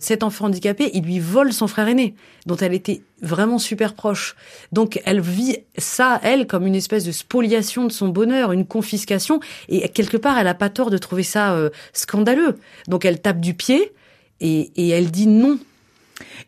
cet 0.04 0.22
enfant 0.22 0.46
handicapé, 0.46 0.90
il 0.94 1.04
lui 1.04 1.18
vole 1.18 1.52
son 1.52 1.66
frère 1.66 1.88
aîné, 1.88 2.14
dont 2.46 2.56
elle 2.56 2.74
était 2.74 3.02
vraiment 3.20 3.58
super 3.58 3.94
proche. 3.94 4.36
Donc 4.72 5.00
elle 5.04 5.20
vit 5.20 5.58
ça, 5.78 6.20
elle, 6.22 6.46
comme 6.46 6.66
une 6.66 6.74
espèce 6.74 7.04
de 7.04 7.12
spoliation 7.12 7.84
de 7.84 7.92
son 7.92 8.08
bonheur, 8.08 8.52
une 8.52 8.66
confiscation, 8.66 9.40
et 9.68 9.88
quelque 9.88 10.16
part, 10.16 10.38
elle 10.38 10.48
a 10.48 10.54
pas 10.54 10.70
tort 10.70 10.90
de 10.90 10.98
trouver 10.98 11.22
ça 11.22 11.54
euh, 11.54 11.70
scandaleux. 11.92 12.58
Donc 12.88 13.04
elle 13.04 13.20
tape 13.20 13.40
du 13.40 13.54
pied 13.54 13.92
et, 14.40 14.72
et 14.76 14.88
elle 14.88 15.10
dit 15.10 15.26
non 15.26 15.58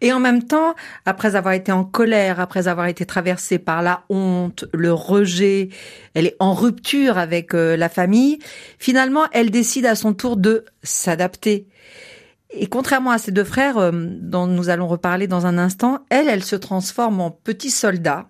Et 0.00 0.12
en 0.12 0.20
même 0.20 0.42
temps, 0.42 0.74
après 1.06 1.36
avoir 1.36 1.54
été 1.54 1.72
en 1.72 1.84
colère, 1.84 2.40
après 2.40 2.68
avoir 2.68 2.86
été 2.86 3.06
traversée 3.06 3.58
par 3.58 3.82
la 3.82 4.02
honte, 4.08 4.64
le 4.72 4.92
rejet, 4.92 5.68
elle 6.14 6.26
est 6.26 6.36
en 6.40 6.54
rupture 6.54 7.18
avec 7.18 7.54
euh, 7.54 7.76
la 7.76 7.88
famille, 7.88 8.38
finalement, 8.78 9.24
elle 9.32 9.50
décide 9.50 9.86
à 9.86 9.94
son 9.94 10.12
tour 10.12 10.36
de 10.36 10.64
s'adapter. 10.82 11.66
Et 12.56 12.66
contrairement 12.66 13.10
à 13.10 13.18
ses 13.18 13.32
deux 13.32 13.44
frères, 13.44 13.78
euh, 13.78 13.90
dont 13.92 14.46
nous 14.46 14.68
allons 14.68 14.86
reparler 14.86 15.26
dans 15.26 15.46
un 15.46 15.58
instant, 15.58 16.00
elle, 16.08 16.28
elle 16.28 16.44
se 16.44 16.56
transforme 16.56 17.20
en 17.20 17.30
petit 17.30 17.70
soldat 17.70 18.26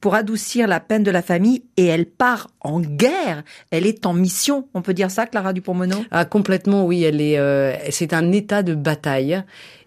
pour 0.00 0.14
adoucir 0.14 0.68
la 0.68 0.78
peine 0.78 1.02
de 1.02 1.10
la 1.10 1.22
famille 1.22 1.64
et 1.76 1.86
elle 1.86 2.06
part 2.06 2.48
en 2.60 2.80
guerre. 2.80 3.42
Elle 3.70 3.86
est 3.86 4.06
en 4.06 4.12
mission. 4.12 4.68
On 4.74 4.82
peut 4.82 4.94
dire 4.94 5.10
ça, 5.10 5.26
Clara 5.26 5.52
Dupont-Mono 5.52 6.04
Ah 6.10 6.24
complètement, 6.24 6.84
oui. 6.84 7.02
Elle 7.02 7.20
est. 7.20 7.38
Euh, 7.38 7.74
c'est 7.90 8.12
un 8.12 8.30
état 8.32 8.62
de 8.62 8.74
bataille 8.74 9.42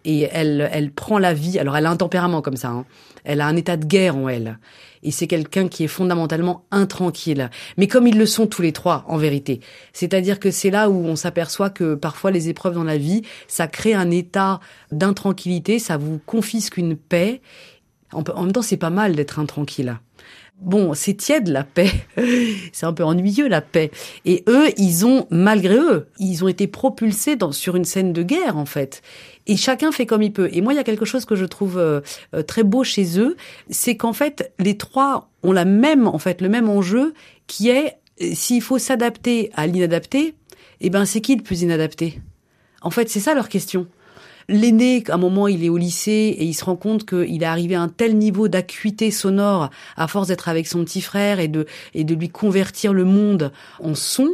et 0.05 0.27
elle, 0.31 0.69
elle 0.71 0.91
prend 0.91 1.19
la 1.19 1.33
vie. 1.33 1.59
Alors 1.59 1.77
elle 1.77 1.85
a 1.85 1.89
un 1.89 1.97
tempérament 1.97 2.41
comme 2.41 2.57
ça. 2.57 2.69
Hein. 2.69 2.85
Elle 3.23 3.41
a 3.41 3.47
un 3.47 3.55
état 3.55 3.77
de 3.77 3.85
guerre 3.85 4.15
en 4.15 4.29
elle. 4.29 4.59
Et 5.03 5.11
c'est 5.11 5.27
quelqu'un 5.27 5.67
qui 5.67 5.83
est 5.83 5.87
fondamentalement 5.87 6.65
intranquille. 6.71 7.49
Mais 7.77 7.87
comme 7.87 8.07
ils 8.07 8.17
le 8.17 8.25
sont 8.25 8.47
tous 8.47 8.61
les 8.61 8.73
trois, 8.73 9.05
en 9.07 9.17
vérité. 9.17 9.61
C'est-à-dire 9.93 10.39
que 10.39 10.51
c'est 10.51 10.71
là 10.71 10.89
où 10.89 11.05
on 11.05 11.15
s'aperçoit 11.15 11.69
que 11.69 11.95
parfois 11.95 12.31
les 12.31 12.49
épreuves 12.49 12.75
dans 12.75 12.83
la 12.83 12.97
vie, 12.97 13.21
ça 13.47 13.67
crée 13.67 13.93
un 13.93 14.11
état 14.11 14.59
d'intranquillité, 14.91 15.79
ça 15.79 15.97
vous 15.97 16.19
confisque 16.25 16.77
une 16.77 16.95
paix. 16.95 17.41
En 18.11 18.23
même 18.43 18.51
temps, 18.51 18.61
c'est 18.61 18.77
pas 18.77 18.89
mal 18.89 19.15
d'être 19.15 19.39
intranquille. 19.39 19.95
Bon, 20.59 20.93
c'est 20.93 21.13
tiède 21.13 21.47
la 21.47 21.63
paix. 21.63 21.91
c'est 22.73 22.85
un 22.85 22.91
peu 22.91 23.03
ennuyeux 23.03 23.47
la 23.47 23.61
paix. 23.61 23.91
Et 24.25 24.43
eux, 24.49 24.67
ils 24.77 25.05
ont, 25.05 25.25
malgré 25.29 25.75
eux, 25.75 26.07
ils 26.19 26.43
ont 26.43 26.49
été 26.49 26.67
propulsés 26.67 27.37
dans, 27.37 27.53
sur 27.53 27.77
une 27.77 27.85
scène 27.85 28.11
de 28.11 28.23
guerre 28.23 28.57
en 28.57 28.65
fait. 28.65 29.01
Et 29.49 29.57
chacun 29.57 29.91
fait 29.91 30.05
comme 30.05 30.21
il 30.21 30.31
peut. 30.31 30.47
Et 30.53 30.61
moi, 30.61 30.73
il 30.73 30.75
y 30.75 30.79
a 30.79 30.83
quelque 30.83 31.05
chose 31.05 31.25
que 31.25 31.35
je 31.35 31.43
trouve 31.43 31.79
euh, 31.79 32.01
euh, 32.35 32.43
très 32.43 32.61
beau 32.61 32.83
chez 32.83 33.19
eux, 33.19 33.35
c'est 33.71 33.97
qu'en 33.97 34.13
fait, 34.13 34.53
les 34.59 34.77
trois 34.77 35.31
ont 35.41 35.51
la 35.51 35.65
même, 35.65 36.05
en 36.05 36.19
fait, 36.19 36.39
le 36.41 36.49
même 36.49 36.69
enjeu, 36.69 37.15
qui 37.47 37.69
est 37.69 37.97
euh, 38.21 38.29
s'il 38.35 38.61
faut 38.61 38.77
s'adapter 38.77 39.49
à 39.55 39.65
l'inadapté, 39.65 40.35
eh 40.81 40.91
ben, 40.91 41.03
c'est 41.03 41.19
qui 41.19 41.35
le 41.35 41.41
plus 41.41 41.63
inadapté? 41.63 42.21
En 42.83 42.91
fait, 42.91 43.09
c'est 43.09 43.19
ça 43.19 43.33
leur 43.33 43.49
question. 43.49 43.87
L'aîné, 44.51 45.03
à 45.09 45.13
un 45.13 45.17
moment, 45.17 45.47
il 45.47 45.63
est 45.63 45.69
au 45.69 45.77
lycée 45.77 46.35
et 46.35 46.43
il 46.43 46.55
se 46.55 46.65
rend 46.65 46.75
compte 46.75 47.05
qu'il 47.05 47.43
est 47.43 47.45
arrivé 47.45 47.75
à 47.75 47.81
un 47.81 47.87
tel 47.87 48.17
niveau 48.17 48.47
d'acuité 48.47 49.11
sonore 49.11 49.69
à 49.95 50.07
force 50.07 50.29
d'être 50.29 50.49
avec 50.49 50.65
son 50.65 50.83
petit 50.83 51.01
frère 51.01 51.39
et 51.39 51.47
de, 51.47 51.67
et 51.93 52.03
de 52.03 52.15
lui 52.15 52.29
convertir 52.29 52.91
le 52.91 53.05
monde 53.05 53.51
en 53.79 53.93
son. 53.93 54.27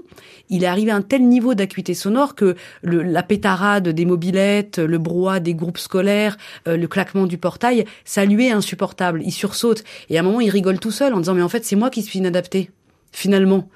Il 0.47 0.63
est 0.63 0.67
arrivé 0.67 0.91
à 0.91 0.95
un 0.95 1.01
tel 1.01 1.27
niveau 1.27 1.53
d'acuité 1.53 1.93
sonore 1.93 2.33
que 2.33 2.55
le, 2.81 3.03
la 3.03 3.23
pétarade 3.23 3.89
des 3.89 4.05
mobilettes, 4.05 4.79
le 4.79 4.97
brouhaha 4.99 5.41
des 5.41 5.53
groupes 5.53 5.79
scolaires, 5.79 6.37
euh, 6.69 6.77
le 6.77 6.87
claquement 6.87 7.25
du 7.25 7.37
portail, 7.37 7.83
ça 8.05 8.23
lui 8.23 8.47
est 8.47 8.51
insupportable. 8.51 9.21
Il 9.21 9.33
sursaute 9.33 9.83
et 10.09 10.17
à 10.17 10.21
un 10.21 10.23
moment, 10.23 10.39
il 10.39 10.49
rigole 10.49 10.79
tout 10.79 10.91
seul 10.91 11.13
en 11.13 11.19
disant 11.19 11.33
mais 11.33 11.41
en 11.41 11.49
fait, 11.49 11.65
c'est 11.65 11.75
moi 11.75 11.89
qui 11.89 12.01
suis 12.01 12.19
inadapté 12.19 12.71
finalement. 13.11 13.67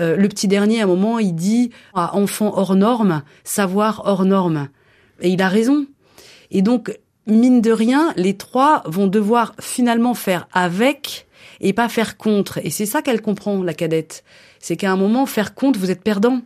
Euh, 0.00 0.16
le 0.16 0.28
petit 0.28 0.48
dernier, 0.48 0.80
à 0.80 0.84
un 0.84 0.88
moment, 0.88 1.20
il 1.20 1.36
dit 1.36 1.70
à 1.94 2.16
enfant 2.16 2.52
hors 2.56 2.74
norme, 2.74 3.22
savoir 3.44 4.02
hors 4.06 4.24
norme. 4.24 4.68
Et 5.20 5.30
il 5.30 5.42
a 5.42 5.48
raison. 5.48 5.86
Et 6.50 6.62
donc, 6.62 6.98
mine 7.26 7.60
de 7.60 7.70
rien, 7.70 8.12
les 8.16 8.36
trois 8.36 8.82
vont 8.86 9.06
devoir 9.06 9.54
finalement 9.60 10.14
faire 10.14 10.48
avec 10.52 11.26
et 11.60 11.72
pas 11.72 11.88
faire 11.88 12.16
contre. 12.16 12.58
Et 12.64 12.70
c'est 12.70 12.86
ça 12.86 13.02
qu'elle 13.02 13.22
comprend, 13.22 13.62
la 13.62 13.74
cadette. 13.74 14.24
C'est 14.60 14.76
qu'à 14.76 14.90
un 14.90 14.96
moment, 14.96 15.26
faire 15.26 15.54
contre, 15.54 15.78
vous 15.78 15.90
êtes 15.90 16.02
perdant. 16.02 16.40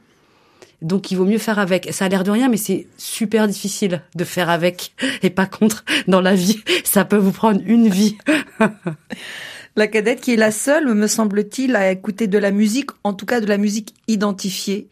Donc 0.81 1.11
il 1.11 1.17
vaut 1.17 1.25
mieux 1.25 1.39
faire 1.39 1.59
avec. 1.59 1.93
Ça 1.93 2.05
a 2.05 2.09
l'air 2.09 2.23
de 2.23 2.31
rien, 2.31 2.49
mais 2.49 2.57
c'est 2.57 2.87
super 2.97 3.49
difficile 3.49 4.03
de 4.15 4.25
faire 4.25 4.49
avec 4.49 4.95
et 5.23 5.31
pas 5.31 5.47
contre 5.47 5.85
dans 6.07 6.21
la 6.21 6.35
vie. 6.35 6.63
Ça 6.85 7.05
peut 7.05 7.17
vous 7.17 7.33
prendre 7.33 7.61
une 7.65 7.89
vie. 7.89 8.17
la 9.77 9.87
cadette 9.89 10.21
qui 10.21 10.33
est 10.33 10.37
la 10.37 10.53
seule, 10.53 10.93
me 10.95 11.07
semble-t-il, 11.07 11.75
à 11.75 11.91
écouter 11.91 12.29
de 12.29 12.39
la 12.39 12.51
musique, 12.51 12.91
en 13.03 13.13
tout 13.13 13.27
cas 13.27 13.41
de 13.41 13.47
la 13.47 13.59
musique 13.59 13.95
identifiée. 14.07 14.89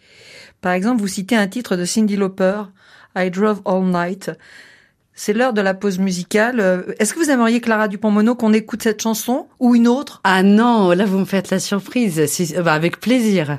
Par 0.60 0.72
exemple, 0.72 1.00
vous 1.00 1.08
citez 1.08 1.36
un 1.36 1.46
titre 1.46 1.76
de 1.76 1.84
Cindy 1.84 2.16
Lauper, 2.16 2.62
I 3.16 3.30
Drove 3.30 3.62
All 3.64 3.84
Night. 3.84 4.30
C'est 5.14 5.32
l'heure 5.32 5.54
de 5.54 5.62
la 5.62 5.72
pause 5.72 5.98
musicale. 5.98 6.84
Est-ce 6.98 7.14
que 7.14 7.18
vous 7.18 7.30
aimeriez, 7.30 7.62
Clara 7.62 7.88
Dupont-Mono, 7.88 8.34
qu'on 8.34 8.52
écoute 8.52 8.82
cette 8.82 9.00
chanson 9.00 9.46
ou 9.60 9.74
une 9.74 9.88
autre? 9.88 10.20
Ah 10.24 10.42
non, 10.42 10.90
là 10.90 11.06
vous 11.06 11.18
me 11.18 11.24
faites 11.24 11.50
la 11.50 11.58
surprise. 11.58 12.20
Bah, 12.62 12.74
avec 12.74 13.00
plaisir. 13.00 13.56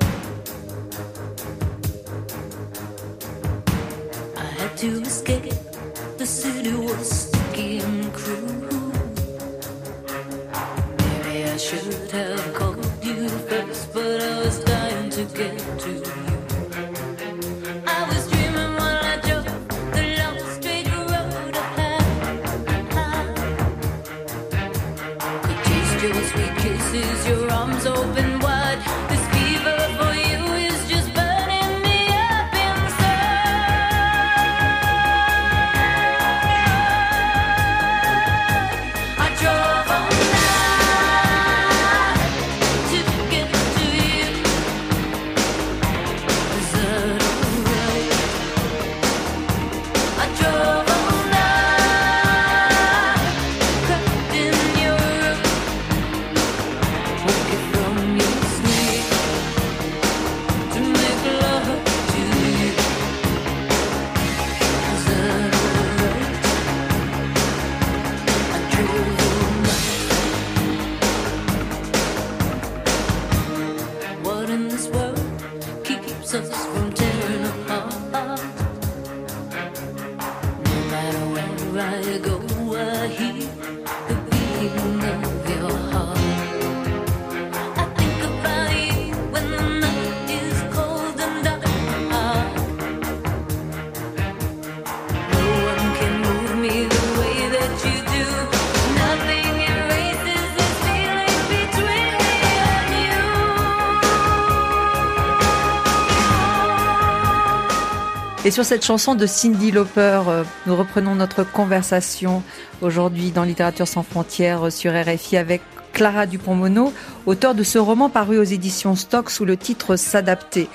Et 108.48 108.50
sur 108.50 108.64
cette 108.64 108.82
chanson 108.82 109.14
de 109.14 109.26
Cindy 109.26 109.72
Lauper, 109.72 110.22
euh, 110.26 110.42
nous 110.64 110.74
reprenons 110.74 111.14
notre 111.14 111.44
conversation 111.44 112.42
aujourd'hui 112.80 113.30
dans 113.30 113.44
Littérature 113.44 113.86
sans 113.86 114.02
frontières 114.02 114.72
sur 114.72 114.94
RFI 114.94 115.36
avec 115.36 115.60
Clara 115.92 116.24
Dupont-Mono, 116.24 116.94
auteur 117.26 117.54
de 117.54 117.62
ce 117.62 117.76
roman 117.76 118.08
paru 118.08 118.38
aux 118.38 118.44
éditions 118.44 118.96
Stock 118.96 119.28
sous 119.28 119.44
le 119.44 119.58
titre 119.58 119.96
S'adapter. 119.96 120.70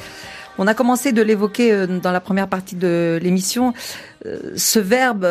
On 0.59 0.67
a 0.67 0.75
commencé 0.75 1.13
de 1.13 1.23
l'évoquer 1.23 1.71
euh, 1.71 1.87
dans 1.87 2.11
la 2.11 2.19
première 2.19 2.47
partie 2.47 2.75
de 2.75 3.17
l'émission, 3.19 3.73
euh, 4.27 4.53
ce 4.55 4.77
verbe 4.77 5.27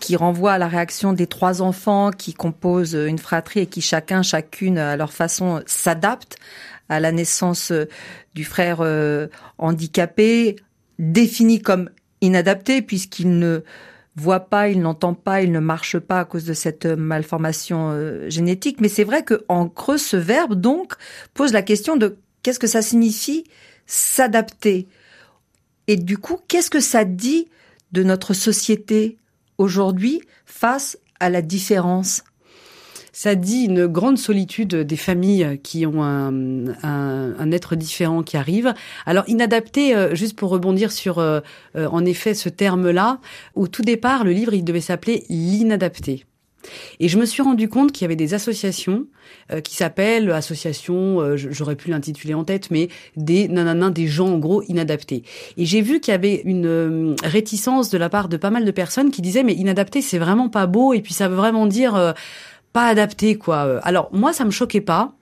qui 0.00 0.16
renvoie 0.16 0.52
à 0.52 0.58
la 0.58 0.68
réaction 0.68 1.12
des 1.12 1.26
trois 1.26 1.60
enfants 1.60 2.12
qui 2.12 2.32
composent 2.32 2.94
une 2.94 3.18
fratrie 3.18 3.60
et 3.60 3.66
qui 3.66 3.82
chacun, 3.82 4.22
chacune 4.22 4.78
à 4.78 4.96
leur 4.96 5.12
façon 5.12 5.60
s'adaptent 5.66 6.38
à 6.88 6.98
la 6.98 7.12
naissance 7.12 7.74
du 8.34 8.44
frère 8.44 8.82
handicapé, 9.58 10.56
défini 11.02 11.60
comme 11.60 11.90
inadapté 12.20 12.80
puisqu'il 12.80 13.38
ne 13.38 13.60
voit 14.16 14.40
pas, 14.40 14.68
il 14.68 14.80
n'entend 14.80 15.14
pas, 15.14 15.42
il 15.42 15.52
ne 15.52 15.58
marche 15.58 15.98
pas 15.98 16.20
à 16.20 16.24
cause 16.24 16.44
de 16.44 16.52
cette 16.52 16.86
malformation 16.86 17.90
euh, 17.90 18.30
génétique. 18.30 18.80
Mais 18.80 18.88
c'est 18.88 19.04
vrai 19.04 19.24
que 19.24 19.44
en 19.48 19.68
creux, 19.68 19.98
ce 19.98 20.16
verbe 20.16 20.54
donc 20.54 20.94
pose 21.34 21.52
la 21.52 21.62
question 21.62 21.96
de 21.96 22.16
qu'est-ce 22.42 22.58
que 22.58 22.66
ça 22.66 22.82
signifie 22.82 23.44
s'adapter. 23.86 24.86
Et 25.88 25.96
du 25.96 26.18
coup, 26.18 26.38
qu'est-ce 26.48 26.70
que 26.70 26.80
ça 26.80 27.04
dit 27.04 27.48
de 27.92 28.02
notre 28.02 28.34
société 28.34 29.18
aujourd'hui 29.58 30.20
face 30.46 30.98
à 31.20 31.30
la 31.30 31.42
différence 31.42 32.22
ça 33.12 33.34
dit 33.34 33.64
une 33.64 33.86
grande 33.86 34.18
solitude 34.18 34.74
des 34.74 34.96
familles 34.96 35.60
qui 35.62 35.86
ont 35.86 36.02
un, 36.02 36.68
un, 36.82 37.34
un 37.38 37.52
être 37.52 37.76
différent 37.76 38.22
qui 38.22 38.36
arrive. 38.36 38.74
Alors 39.06 39.24
inadapté, 39.28 39.94
euh, 39.94 40.14
juste 40.14 40.36
pour 40.36 40.50
rebondir 40.50 40.90
sur 40.90 41.18
euh, 41.18 41.40
euh, 41.76 41.86
en 41.88 42.04
effet 42.04 42.34
ce 42.34 42.48
terme-là, 42.48 43.20
au 43.54 43.68
tout 43.68 43.82
départ, 43.82 44.24
le 44.24 44.32
livre 44.32 44.54
il 44.54 44.64
devait 44.64 44.80
s'appeler 44.80 45.24
l'inadapté. 45.28 46.24
Et 47.00 47.08
je 47.08 47.18
me 47.18 47.26
suis 47.26 47.42
rendu 47.42 47.68
compte 47.68 47.90
qu'il 47.90 48.02
y 48.02 48.04
avait 48.04 48.14
des 48.14 48.34
associations 48.34 49.06
qui 49.64 49.74
s'appellent 49.74 50.30
associations, 50.30 51.36
j'aurais 51.36 51.74
pu 51.74 51.90
l'intituler 51.90 52.34
en 52.34 52.44
tête, 52.44 52.70
mais 52.70 52.88
des 53.16 53.48
nanana, 53.48 53.90
des 53.90 54.06
gens 54.06 54.28
en 54.28 54.38
gros 54.38 54.62
inadaptés. 54.68 55.24
Et 55.56 55.66
j'ai 55.66 55.80
vu 55.80 55.98
qu'il 55.98 56.12
y 56.12 56.14
avait 56.14 56.40
une 56.44 57.16
réticence 57.24 57.90
de 57.90 57.98
la 57.98 58.08
part 58.08 58.28
de 58.28 58.36
pas 58.36 58.50
mal 58.50 58.64
de 58.64 58.70
personnes 58.70 59.10
qui 59.10 59.22
disaient 59.22 59.42
mais 59.42 59.54
inadapté 59.54 60.02
c'est 60.02 60.18
vraiment 60.18 60.48
pas 60.48 60.68
beau 60.68 60.92
et 60.92 61.00
puis 61.00 61.14
ça 61.14 61.26
veut 61.26 61.34
vraiment 61.34 61.66
dire 61.66 62.14
pas 62.72 62.86
adapté 62.86 63.36
quoi. 63.36 63.80
Alors 63.82 64.08
moi 64.12 64.32
ça 64.32 64.44
me 64.44 64.50
choquait 64.50 64.80
pas. 64.80 65.14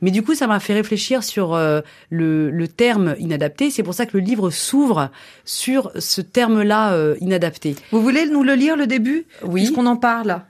Mais 0.00 0.10
du 0.10 0.22
coup, 0.22 0.34
ça 0.34 0.46
m'a 0.46 0.60
fait 0.60 0.74
réfléchir 0.74 1.22
sur 1.22 1.54
euh, 1.54 1.80
le, 2.10 2.50
le, 2.50 2.68
terme 2.68 3.14
inadapté. 3.18 3.70
C'est 3.70 3.82
pour 3.82 3.94
ça 3.94 4.06
que 4.06 4.16
le 4.16 4.24
livre 4.24 4.50
s'ouvre 4.50 5.10
sur 5.44 5.90
ce 5.98 6.20
terme-là 6.20 6.92
euh, 6.92 7.16
inadapté. 7.20 7.76
Vous 7.90 8.02
voulez 8.02 8.26
nous 8.26 8.42
le 8.42 8.54
lire 8.54 8.76
le 8.76 8.86
début? 8.86 9.26
Oui. 9.42 9.62
Puisqu'on 9.62 9.86
en 9.86 9.96
parle. 9.96 10.42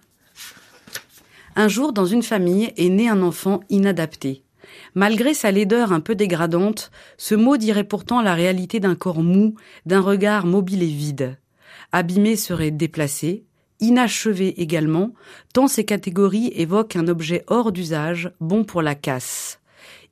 Un 1.54 1.68
jour, 1.68 1.92
dans 1.92 2.06
une 2.06 2.22
famille, 2.22 2.72
est 2.76 2.88
né 2.88 3.08
un 3.08 3.22
enfant 3.22 3.60
inadapté. 3.70 4.42
Malgré 4.94 5.34
sa 5.34 5.50
laideur 5.50 5.92
un 5.92 6.00
peu 6.00 6.14
dégradante, 6.14 6.90
ce 7.16 7.34
mot 7.34 7.56
dirait 7.56 7.84
pourtant 7.84 8.20
la 8.20 8.34
réalité 8.34 8.80
d'un 8.80 8.94
corps 8.94 9.22
mou, 9.22 9.54
d'un 9.84 10.00
regard 10.00 10.46
mobile 10.46 10.82
et 10.82 10.86
vide. 10.86 11.38
Abîmé 11.92 12.36
serait 12.36 12.70
déplacé, 12.70 13.44
inachevé 13.80 14.61
également, 14.61 15.12
tant 15.52 15.68
ces 15.68 15.85
catégories 15.85 16.52
évoquent 16.54 16.97
un 16.97 17.09
objet 17.09 17.45
hors 17.47 17.73
d'usage, 17.73 18.33
bon 18.40 18.64
pour 18.64 18.83
la 18.83 18.95
casse. 18.95 19.61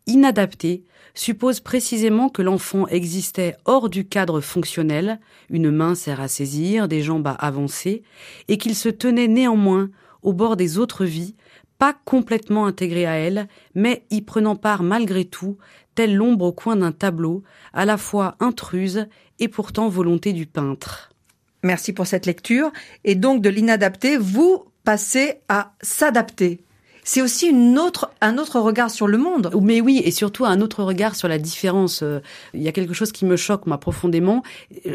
Inadapté 0.06 0.85
suppose 1.14 1.61
précisément 1.61 2.28
que 2.28 2.42
l'enfant 2.42 2.87
existait 2.88 3.56
hors 3.64 3.88
du 3.88 4.06
cadre 4.06 4.40
fonctionnel, 4.40 5.21
une 5.49 5.71
main 5.71 5.94
sert 5.94 6.21
à 6.21 6.28
saisir, 6.28 6.88
des 6.88 7.02
jambes 7.02 7.28
à 7.28 7.33
avancer, 7.33 8.02
et 8.49 8.59
qu'il 8.59 8.75
se 8.75 8.88
tenait 8.88 9.28
néanmoins 9.28 9.90
au 10.23 10.33
bord 10.33 10.56
des 10.56 10.78
autres 10.78 11.04
vies, 11.04 11.37
pas 11.78 11.94
complètement 12.04 12.66
intégré 12.66 13.06
à 13.06 13.14
elles, 13.14 13.49
mais 13.75 14.04
y 14.11 14.23
prenant 14.23 14.56
part 14.56 14.83
malgré 14.83 15.25
tout, 15.25 15.56
telle 15.94 16.14
l'ombre 16.14 16.47
au 16.47 16.52
coin 16.52 16.76
d'un 16.76 16.92
tableau, 16.92 17.42
à 17.73 17.85
la 17.85 17.97
fois 17.97 18.37
intruse 18.40 19.06
et 19.38 19.49
pourtant 19.49 19.88
volonté 19.88 20.33
du 20.33 20.47
peintre. 20.47 21.13
Merci 21.64 21.92
pour 21.92 22.06
cette 22.06 22.26
lecture. 22.26 22.71
Et 23.04 23.14
donc 23.14 23.42
de 23.42 23.49
l'inadapté, 23.49 24.16
vous 24.16 24.64
passez 24.85 25.40
à 25.49 25.73
s'adapter. 25.80 26.61
C'est 27.06 27.21
aussi 27.21 27.49
une 27.49 27.78
autre, 27.78 28.11
un 28.23 28.38
autre 28.38 28.61
regard 28.61 28.90
sur 28.90 29.06
le 29.06 29.18
monde. 29.18 29.50
Mais 29.61 29.80
oui, 29.80 30.00
et 30.04 30.11
surtout 30.11 30.44
un 30.44 30.61
autre 30.61 30.83
regard 30.83 31.16
sur 31.16 31.28
la 31.28 31.38
différence. 31.38 32.02
Euh, 32.02 32.21
il 32.54 32.62
y 32.62 32.68
a 32.68 32.73
quelque 32.73 32.94
chose 32.94 33.12
qui 33.12 33.26
me 33.26 33.37
choque, 33.37 33.66
moi, 33.66 33.78
profondément. 33.78 34.42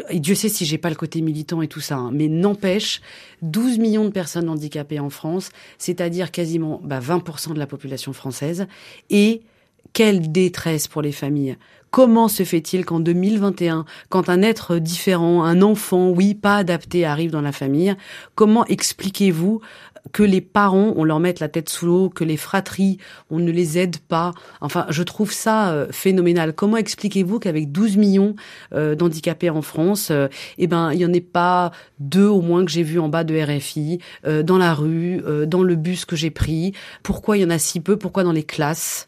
Et 0.08 0.18
Dieu 0.18 0.34
sait 0.34 0.48
si 0.48 0.64
j'ai 0.64 0.78
pas 0.78 0.90
le 0.90 0.96
côté 0.96 1.20
militant 1.20 1.62
et 1.62 1.68
tout 1.68 1.80
ça. 1.80 1.96
Hein. 1.96 2.10
Mais 2.12 2.28
n'empêche, 2.28 3.00
12 3.42 3.78
millions 3.78 4.04
de 4.04 4.10
personnes 4.10 4.48
handicapées 4.48 4.98
en 4.98 5.10
France, 5.10 5.50
c'est-à-dire 5.78 6.32
quasiment 6.32 6.80
bah, 6.82 7.00
20% 7.00 7.54
de 7.54 7.58
la 7.58 7.66
population 7.66 8.12
française. 8.12 8.66
Et 9.08 9.42
quelle 9.92 10.32
détresse 10.32 10.88
pour 10.88 11.02
les 11.02 11.12
familles. 11.12 11.56
Comment 11.90 12.28
se 12.28 12.44
fait-il 12.44 12.84
qu'en 12.84 13.00
2021, 13.00 13.84
quand 14.10 14.28
un 14.28 14.42
être 14.42 14.78
différent, 14.78 15.42
un 15.42 15.60
enfant, 15.60 16.10
oui, 16.10 16.34
pas 16.34 16.56
adapté, 16.56 17.04
arrive 17.04 17.32
dans 17.32 17.40
la 17.40 17.50
famille, 17.50 17.96
comment 18.36 18.64
expliquez-vous 18.66 19.60
que 20.12 20.22
les 20.22 20.40
parents, 20.40 20.92
on 20.96 21.04
leur 21.04 21.20
mette 21.20 21.40
la 21.40 21.48
tête 21.48 21.68
sous 21.68 21.86
l'eau, 21.86 22.08
que 22.08 22.24
les 22.24 22.36
fratries, 22.36 22.98
on 23.28 23.38
ne 23.38 23.50
les 23.50 23.78
aide 23.78 23.98
pas? 23.98 24.32
Enfin, 24.60 24.86
je 24.88 25.02
trouve 25.02 25.32
ça 25.32 25.72
euh, 25.72 25.88
phénoménal. 25.90 26.54
Comment 26.54 26.76
expliquez-vous 26.76 27.38
qu'avec 27.38 27.72
12 27.72 27.96
millions 27.96 28.34
euh, 28.72 28.94
d'handicapés 28.94 29.50
en 29.50 29.62
France, 29.62 30.10
euh, 30.10 30.28
eh 30.58 30.68
ben, 30.68 30.92
il 30.92 31.00
y 31.00 31.06
en 31.06 31.12
ait 31.12 31.20
pas 31.20 31.72
deux 31.98 32.26
au 32.26 32.40
moins 32.40 32.64
que 32.64 32.70
j'ai 32.70 32.82
vu 32.82 32.98
en 32.98 33.08
bas 33.08 33.24
de 33.24 33.38
RFI, 33.38 33.98
dans 34.24 34.58
la 34.58 34.74
rue, 34.74 35.20
dans 35.46 35.62
le 35.62 35.74
bus 35.74 36.04
que 36.04 36.16
j'ai 36.16 36.30
pris? 36.30 36.72
Pourquoi 37.02 37.36
il 37.36 37.42
y 37.42 37.44
en 37.44 37.50
a 37.50 37.58
si 37.58 37.80
peu? 37.80 37.96
Pourquoi 37.96 38.22
dans 38.22 38.32
les 38.32 38.44
classes? 38.44 39.06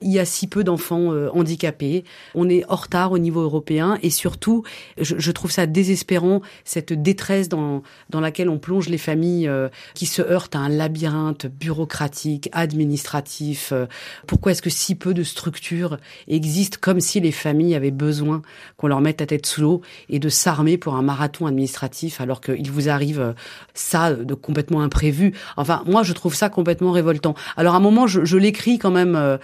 Il 0.00 0.12
y 0.12 0.18
a 0.18 0.24
si 0.24 0.46
peu 0.46 0.64
d'enfants 0.64 1.12
euh, 1.12 1.30
handicapés. 1.32 2.04
On 2.34 2.48
est 2.48 2.64
en 2.70 2.76
retard 2.76 3.12
au 3.12 3.18
niveau 3.18 3.40
européen 3.40 3.98
et 4.02 4.10
surtout, 4.10 4.62
je, 5.00 5.16
je, 5.18 5.32
trouve 5.32 5.50
ça 5.50 5.66
désespérant 5.66 6.42
cette 6.64 6.92
détresse 6.92 7.48
dans 7.48 7.82
dans 8.10 8.20
laquelle 8.20 8.48
on 8.48 8.58
plonge 8.58 8.88
les 8.88 8.98
familles 8.98 9.48
euh, 9.48 9.68
qui 9.94 10.06
se 10.06 10.22
heurtent 10.22 10.56
à 10.56 10.60
un 10.60 10.68
labyrinthe 10.68 11.46
bureaucratique, 11.46 12.48
administratif. 12.52 13.70
Euh. 13.72 13.86
pourquoi 14.26 14.52
est-ce 14.52 14.62
que 14.62 14.70
si 14.70 14.94
peu 14.94 15.14
de 15.14 15.22
structures 15.22 15.98
existent 16.28 16.78
comme 16.80 17.00
si 17.00 17.20
les 17.20 17.32
familles 17.32 17.74
avaient 17.74 17.90
besoin 17.90 18.42
qu'on 18.76 18.88
leur 18.88 19.00
mette 19.00 19.20
la 19.20 19.26
tête 19.26 19.46
sous 19.46 19.62
l'eau 19.62 19.80
et 20.08 20.18
de 20.18 20.28
s'armer 20.28 20.76
pour 20.76 20.94
un 20.94 21.02
marathon 21.02 21.46
administratif 21.46 22.20
alors 22.20 22.40
qu'il 22.40 22.70
vous 22.70 22.88
arrive 22.88 23.34
ça 23.72 24.12
de 24.12 24.34
complètement 24.34 24.82
imprévu? 24.82 25.34
Enfin, 25.56 25.82
moi, 25.86 26.02
je 26.02 26.12
trouve 26.12 26.34
ça 26.34 26.48
complètement 26.48 26.92
révoltant. 26.92 27.34
Alors 27.56 27.74
à 27.74 27.78
un 27.78 27.80
moment, 27.80 28.06
je, 28.06 28.24
je 28.24 28.36
l'écris 28.36 28.78
quand 28.78 28.90
même 28.90 29.38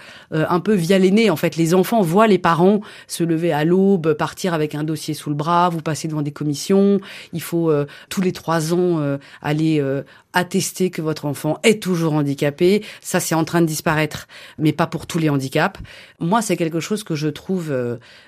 un 0.49 0.59
peu 0.59 0.73
via 0.73 0.97
l'aîné. 0.99 1.29
En 1.29 1.35
fait, 1.35 1.55
les 1.55 1.73
enfants 1.73 2.01
voient 2.01 2.27
les 2.27 2.37
parents 2.37 2.81
se 3.07 3.23
lever 3.23 3.51
à 3.51 3.65
l'aube, 3.65 4.13
partir 4.13 4.53
avec 4.53 4.75
un 4.75 4.83
dossier 4.83 5.13
sous 5.13 5.29
le 5.29 5.35
bras, 5.35 5.69
vous 5.69 5.81
passez 5.81 6.07
devant 6.07 6.21
des 6.21 6.31
commissions. 6.31 6.99
Il 7.33 7.41
faut 7.41 7.69
euh, 7.69 7.85
tous 8.09 8.21
les 8.21 8.31
trois 8.31 8.73
ans 8.73 8.99
euh, 8.99 9.17
aller 9.41 9.79
euh, 9.79 10.03
attester 10.33 10.89
que 10.89 11.01
votre 11.01 11.25
enfant 11.25 11.59
est 11.63 11.81
toujours 11.81 12.13
handicapé. 12.13 12.83
Ça, 13.01 13.19
c'est 13.19 13.35
en 13.35 13.43
train 13.43 13.61
de 13.61 13.65
disparaître, 13.65 14.27
mais 14.57 14.71
pas 14.71 14.87
pour 14.87 15.07
tous 15.07 15.19
les 15.19 15.29
handicaps. 15.29 15.79
Moi, 16.19 16.41
c'est 16.41 16.57
quelque 16.57 16.79
chose 16.79 17.03
que 17.03 17.15
je 17.15 17.27
trouve 17.27 17.73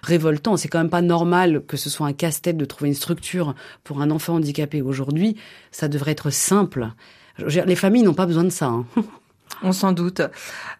révoltant. 0.01 0.57
C'est 0.57 0.67
quand 0.67 0.79
même 0.79 0.89
pas 0.89 1.01
normal 1.01 1.63
que 1.67 1.77
ce 1.77 1.89
soit 1.89 2.07
un 2.07 2.13
casse-tête 2.13 2.57
de 2.57 2.65
trouver 2.65 2.89
une 2.89 2.95
structure 2.95 3.55
pour 3.83 4.01
un 4.01 4.11
enfant 4.11 4.35
handicapé 4.35 4.81
aujourd'hui. 4.81 5.37
Ça 5.71 5.87
devrait 5.87 6.11
être 6.11 6.29
simple. 6.29 6.89
Les 7.47 7.75
familles 7.75 8.03
n'ont 8.03 8.13
pas 8.13 8.25
besoin 8.25 8.43
de 8.43 8.49
ça. 8.49 8.67
Hein. 8.67 8.85
On 9.61 9.71
s'en 9.71 9.91
doute. 9.91 10.21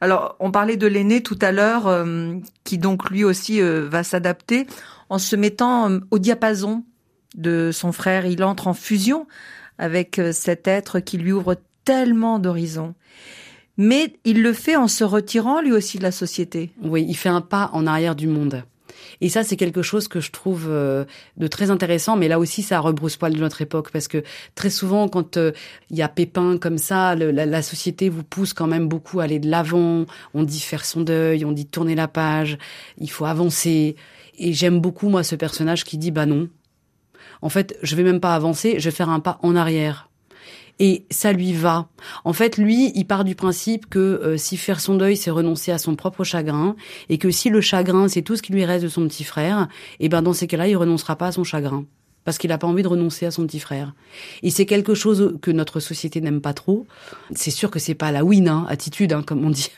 Alors, 0.01 0.35
on 0.39 0.51
parlait 0.51 0.77
de 0.77 0.87
l'aîné 0.87 1.21
tout 1.21 1.37
à 1.41 1.51
l'heure, 1.51 1.87
euh, 1.87 2.35
qui 2.63 2.77
donc 2.77 3.09
lui 3.09 3.23
aussi 3.23 3.61
euh, 3.61 3.87
va 3.89 4.03
s'adapter 4.03 4.67
en 5.09 5.19
se 5.19 5.35
mettant 5.35 5.89
euh, 5.89 5.99
au 6.11 6.19
diapason 6.19 6.83
de 7.35 7.71
son 7.71 7.91
frère. 7.91 8.25
Il 8.25 8.43
entre 8.43 8.67
en 8.67 8.73
fusion 8.73 9.27
avec 9.77 10.21
cet 10.33 10.67
être 10.67 10.99
qui 10.99 11.17
lui 11.17 11.31
ouvre 11.31 11.55
tellement 11.83 12.39
d'horizons. 12.39 12.93
Mais 13.77 14.13
il 14.23 14.43
le 14.43 14.53
fait 14.53 14.75
en 14.75 14.87
se 14.87 15.03
retirant 15.03 15.61
lui 15.61 15.71
aussi 15.71 15.97
de 15.97 16.03
la 16.03 16.11
société. 16.11 16.71
Oui, 16.81 17.05
il 17.07 17.15
fait 17.15 17.29
un 17.29 17.41
pas 17.41 17.71
en 17.73 17.87
arrière 17.87 18.15
du 18.15 18.27
monde. 18.27 18.63
Et 19.21 19.29
ça, 19.29 19.43
c'est 19.43 19.55
quelque 19.55 19.81
chose 19.81 20.07
que 20.07 20.19
je 20.19 20.31
trouve 20.31 20.67
euh, 20.69 21.05
de 21.37 21.47
très 21.47 21.71
intéressant. 21.71 22.15
Mais 22.15 22.27
là 22.27 22.39
aussi, 22.39 22.63
ça 22.63 22.79
rebrousse-poil 22.79 23.33
de 23.33 23.39
notre 23.39 23.61
époque 23.61 23.91
parce 23.91 24.07
que 24.07 24.23
très 24.55 24.69
souvent, 24.69 25.07
quand 25.07 25.37
euh, 25.37 25.51
il 25.89 25.97
y 25.97 26.01
a 26.01 26.09
pépin 26.09 26.57
comme 26.57 26.77
ça, 26.77 27.15
la, 27.15 27.61
société 27.61 28.09
vous 28.09 28.23
pousse 28.23 28.53
quand 28.53 28.67
même 28.67 28.87
beaucoup 28.87 29.19
à 29.19 29.23
aller 29.23 29.39
de 29.39 29.49
l'avant. 29.49 30.05
On 30.33 30.43
dit 30.43 30.59
faire 30.59 30.85
son 30.85 31.01
deuil, 31.01 31.45
on 31.45 31.51
dit 31.51 31.65
tourner 31.65 31.95
la 31.95 32.07
page, 32.07 32.57
il 32.97 33.09
faut 33.09 33.25
avancer. 33.25 33.95
Et 34.37 34.53
j'aime 34.53 34.79
beaucoup 34.79 35.09
moi 35.09 35.23
ce 35.23 35.35
personnage 35.35 35.83
qui 35.83 35.97
dit 35.97 36.11
bah 36.11 36.25
non. 36.25 36.49
En 37.41 37.49
fait, 37.49 37.77
je 37.83 37.95
vais 37.95 38.03
même 38.03 38.19
pas 38.21 38.35
avancer, 38.35 38.79
je 38.79 38.85
vais 38.85 38.95
faire 38.95 39.09
un 39.09 39.19
pas 39.19 39.37
en 39.41 39.55
arrière 39.55 40.09
et 40.79 41.05
ça 41.09 41.33
lui 41.33 41.53
va. 41.53 41.87
En 42.23 42.33
fait, 42.33 42.57
lui, 42.57 42.91
il 42.95 43.05
part 43.05 43.23
du 43.23 43.35
principe 43.35 43.89
que 43.89 43.99
euh, 43.99 44.37
si 44.37 44.57
faire 44.57 44.79
son 44.79 44.95
deuil, 44.95 45.17
c'est 45.17 45.31
renoncer 45.31 45.71
à 45.71 45.77
son 45.77 45.95
propre 45.95 46.23
chagrin, 46.23 46.75
et 47.09 47.17
que 47.17 47.31
si 47.31 47.49
le 47.49 47.61
chagrin, 47.61 48.07
c'est 48.07 48.21
tout 48.21 48.35
ce 48.35 48.41
qui 48.41 48.53
lui 48.53 48.65
reste 48.65 48.83
de 48.83 48.89
son 48.89 49.07
petit 49.07 49.23
frère, 49.23 49.67
et 49.99 50.05
eh 50.05 50.09
ben 50.09 50.21
dans 50.21 50.33
ces 50.33 50.47
cas-là, 50.47 50.67
il 50.67 50.75
renoncera 50.75 51.15
pas 51.15 51.27
à 51.27 51.31
son 51.31 51.43
chagrin 51.43 51.85
parce 52.25 52.37
qu'il 52.37 52.49
n'a 52.49 52.57
pas 52.57 52.67
envie 52.67 52.83
de 52.83 52.87
renoncer 52.87 53.25
à 53.25 53.31
son 53.31 53.45
petit 53.45 53.59
frère. 53.59 53.93
Et 54.43 54.49
c'est 54.49 54.65
quelque 54.65 54.93
chose 54.93 55.37
que 55.41 55.51
notre 55.51 55.79
société 55.79 56.21
n'aime 56.21 56.41
pas 56.41 56.53
trop. 56.53 56.87
C'est 57.35 57.51
sûr 57.51 57.69
que 57.69 57.79
c'est 57.79 57.95
pas 57.95 58.11
la 58.11 58.23
win 58.23 58.47
hein, 58.47 58.65
attitude, 58.69 59.13
hein, 59.13 59.23
comme 59.25 59.45
on 59.45 59.49
dit. 59.49 59.71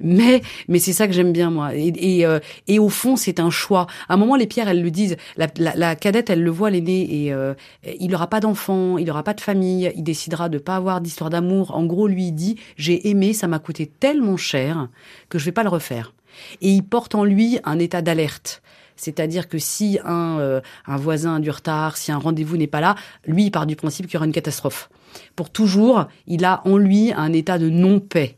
Mais 0.00 0.42
mais 0.68 0.78
c'est 0.78 0.92
ça 0.92 1.06
que 1.06 1.12
j'aime 1.12 1.32
bien 1.32 1.50
moi. 1.50 1.74
Et 1.74 1.92
et, 1.96 2.26
euh, 2.26 2.40
et 2.68 2.78
au 2.78 2.88
fond, 2.88 3.16
c'est 3.16 3.40
un 3.40 3.50
choix. 3.50 3.86
À 4.08 4.14
un 4.14 4.16
moment, 4.16 4.36
les 4.36 4.46
pierres, 4.46 4.68
elles 4.68 4.82
le 4.82 4.90
disent. 4.90 5.16
La, 5.36 5.46
la, 5.56 5.74
la 5.74 5.96
cadette, 5.96 6.30
elle 6.30 6.42
le 6.42 6.50
voit 6.50 6.70
l'aîné 6.70 7.24
et 7.24 7.32
euh, 7.32 7.54
il 7.98 8.10
n'aura 8.10 8.28
pas 8.28 8.40
d'enfant, 8.40 8.98
il 8.98 9.06
n'aura 9.06 9.22
pas 9.22 9.34
de 9.34 9.40
famille, 9.40 9.92
il 9.96 10.02
décidera 10.02 10.48
de 10.48 10.58
pas 10.58 10.76
avoir 10.76 11.00
d'histoire 11.00 11.30
d'amour. 11.30 11.74
En 11.74 11.84
gros, 11.84 12.08
lui 12.08 12.28
il 12.28 12.32
dit 12.32 12.56
j'ai 12.76 13.08
aimé, 13.08 13.32
ça 13.32 13.48
m'a 13.48 13.58
coûté 13.58 13.86
tellement 13.86 14.36
cher 14.36 14.88
que 15.28 15.38
je 15.38 15.44
vais 15.44 15.52
pas 15.52 15.62
le 15.62 15.68
refaire. 15.68 16.14
Et 16.60 16.70
il 16.70 16.82
porte 16.82 17.14
en 17.14 17.24
lui 17.24 17.58
un 17.64 17.78
état 17.78 18.02
d'alerte. 18.02 18.62
C'est-à-dire 18.96 19.48
que 19.48 19.58
si 19.58 19.98
un, 20.04 20.38
euh, 20.38 20.60
un 20.86 20.96
voisin 20.96 21.36
a 21.36 21.40
du 21.40 21.50
retard, 21.50 21.96
si 21.96 22.12
un 22.12 22.18
rendez-vous 22.18 22.56
n'est 22.56 22.66
pas 22.68 22.80
là, 22.80 22.94
lui, 23.26 23.44
il 23.44 23.50
part 23.50 23.66
du 23.66 23.76
principe 23.76 24.06
qu'il 24.06 24.14
y 24.14 24.16
aura 24.16 24.26
une 24.26 24.32
catastrophe. 24.32 24.88
Pour 25.36 25.50
toujours, 25.50 26.06
il 26.26 26.44
a 26.44 26.62
en 26.64 26.76
lui 26.76 27.12
un 27.12 27.32
état 27.32 27.58
de 27.58 27.68
non-paix. 27.68 28.36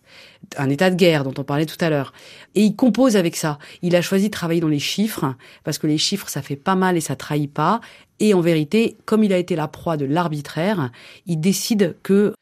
Un 0.57 0.71
état 0.71 0.91
de 0.91 0.97
guerre 0.97 1.25
dont 1.25 1.35
on 1.39 1.45
parlait 1.45 1.67
tout 1.67 1.83
à 1.85 1.91
l'heure. 1.91 2.13
Et 2.55 2.63
il 2.63 2.77
compose 2.77 3.17
avec 3.17 3.37
ça. 3.37 3.59
Il 3.83 3.97
a 3.97 4.03
choisi 4.03 4.27
de 4.27 4.33
travailler 4.33 4.61
dans 4.61 4.69
les 4.69 4.79
chiffres, 4.79 5.35
parce 5.65 5.79
que 5.79 5.87
les 5.87 5.99
chiffres, 5.99 6.29
ça 6.29 6.43
fait 6.43 6.57
pas 6.57 6.75
mal 6.75 6.97
et 6.97 7.01
ça 7.01 7.17
trahit 7.17 7.53
pas. 7.53 7.81
Et 8.21 8.35
en 8.35 8.41
vérité, 8.41 8.97
comme 9.05 9.25
il 9.25 9.33
a 9.33 9.39
été 9.39 9.57
la 9.57 9.69
proie 9.69 9.97
de 9.97 10.05
l'arbitraire, 10.05 10.91
il 11.27 11.41
décide 11.41 11.97
que, 12.03 12.35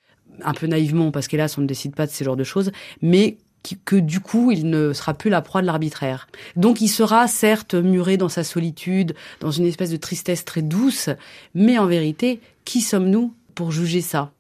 un 0.43 0.53
peu 0.53 0.67
naïvement, 0.67 1.11
parce 1.11 1.29
qu'hélas, 1.29 1.55
on 1.59 1.63
ne 1.63 1.67
décide 1.67 1.95
pas 1.95 2.07
de 2.07 2.13
ce 2.13 2.25
genre 2.25 2.37
de 2.37 2.45
choses, 2.45 2.71
mais 3.03 3.39
que 3.85 3.97
du 3.97 4.21
coup, 4.21 4.51
il 4.51 4.69
ne 4.69 4.93
sera 4.93 5.15
plus 5.15 5.31
la 5.31 5.41
proie 5.41 5.63
de 5.63 5.67
l'arbitraire. 5.67 6.29
Donc 6.57 6.81
il 6.81 6.89
sera 6.89 7.27
certes 7.27 7.75
muré 7.75 8.17
dans 8.17 8.29
sa 8.29 8.45
solitude, 8.45 9.15
dans 9.41 9.51
une 9.51 9.65
espèce 9.65 9.91
de 9.91 9.97
tristesse 9.97 10.45
très 10.45 10.63
douce, 10.63 11.09
mais 11.55 11.79
en 11.79 11.87
vérité, 11.87 12.41
qui 12.65 12.81
sommes-nous 12.83 13.33
pour 13.55 13.73
juger 13.73 14.01
ça? 14.01 14.33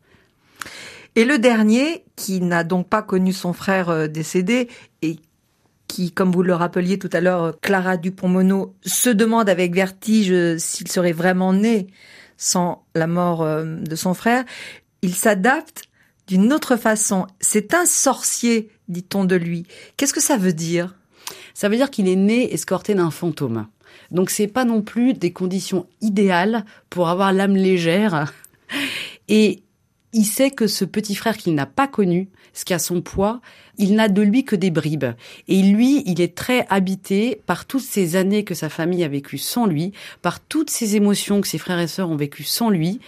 Et 1.16 1.24
le 1.24 1.38
dernier, 1.38 2.04
qui 2.16 2.40
n'a 2.40 2.64
donc 2.64 2.88
pas 2.88 3.02
connu 3.02 3.32
son 3.32 3.52
frère 3.52 3.88
euh, 3.88 4.06
décédé 4.08 4.68
et 5.02 5.16
qui, 5.86 6.10
comme 6.10 6.32
vous 6.32 6.42
le 6.42 6.54
rappeliez 6.54 6.98
tout 6.98 7.10
à 7.12 7.20
l'heure, 7.20 7.58
Clara 7.60 7.96
Dupont-Mono, 7.96 8.74
se 8.84 9.10
demande 9.10 9.48
avec 9.48 9.74
vertige 9.74 10.32
euh, 10.32 10.58
s'il 10.58 10.88
serait 10.88 11.12
vraiment 11.12 11.52
né 11.52 11.86
sans 12.36 12.84
la 12.94 13.06
mort 13.06 13.42
euh, 13.42 13.64
de 13.64 13.96
son 13.96 14.14
frère, 14.14 14.44
il 15.02 15.14
s'adapte 15.14 15.84
d'une 16.26 16.52
autre 16.52 16.76
façon. 16.76 17.26
C'est 17.40 17.74
un 17.74 17.86
sorcier, 17.86 18.70
dit-on 18.88 19.24
de 19.24 19.36
lui. 19.36 19.66
Qu'est-ce 19.96 20.14
que 20.14 20.22
ça 20.22 20.36
veut 20.36 20.52
dire? 20.52 20.96
Ça 21.52 21.68
veut 21.68 21.76
dire 21.76 21.90
qu'il 21.90 22.08
est 22.08 22.16
né 22.16 22.52
escorté 22.52 22.94
d'un 22.94 23.10
fantôme. 23.10 23.68
Donc 24.10 24.30
c'est 24.30 24.48
pas 24.48 24.64
non 24.64 24.82
plus 24.82 25.14
des 25.14 25.32
conditions 25.32 25.86
idéales 26.00 26.64
pour 26.90 27.08
avoir 27.08 27.32
l'âme 27.32 27.56
légère. 27.56 28.32
Et 29.28 29.63
il 30.14 30.24
sait 30.24 30.52
que 30.52 30.68
ce 30.68 30.84
petit 30.84 31.16
frère 31.16 31.36
qu'il 31.36 31.54
n'a 31.54 31.66
pas 31.66 31.88
connu, 31.88 32.28
ce 32.52 32.64
qui 32.64 32.72
a 32.72 32.78
son 32.78 33.02
poids, 33.02 33.40
il 33.78 33.96
n'a 33.96 34.08
de 34.08 34.22
lui 34.22 34.44
que 34.44 34.54
des 34.54 34.70
bribes. 34.70 35.12
Et 35.48 35.60
lui, 35.60 36.04
il 36.06 36.20
est 36.20 36.36
très 36.36 36.66
habité 36.70 37.42
par 37.46 37.66
toutes 37.66 37.82
ces 37.82 38.14
années 38.14 38.44
que 38.44 38.54
sa 38.54 38.68
famille 38.68 39.02
a 39.02 39.08
vécues 39.08 39.38
sans 39.38 39.66
lui, 39.66 39.92
par 40.22 40.38
toutes 40.38 40.70
ces 40.70 40.94
émotions 40.94 41.40
que 41.40 41.48
ses 41.48 41.58
frères 41.58 41.80
et 41.80 41.88
sœurs 41.88 42.10
ont 42.10 42.16
vécues 42.16 42.44
sans 42.44 42.70
lui 42.70 43.00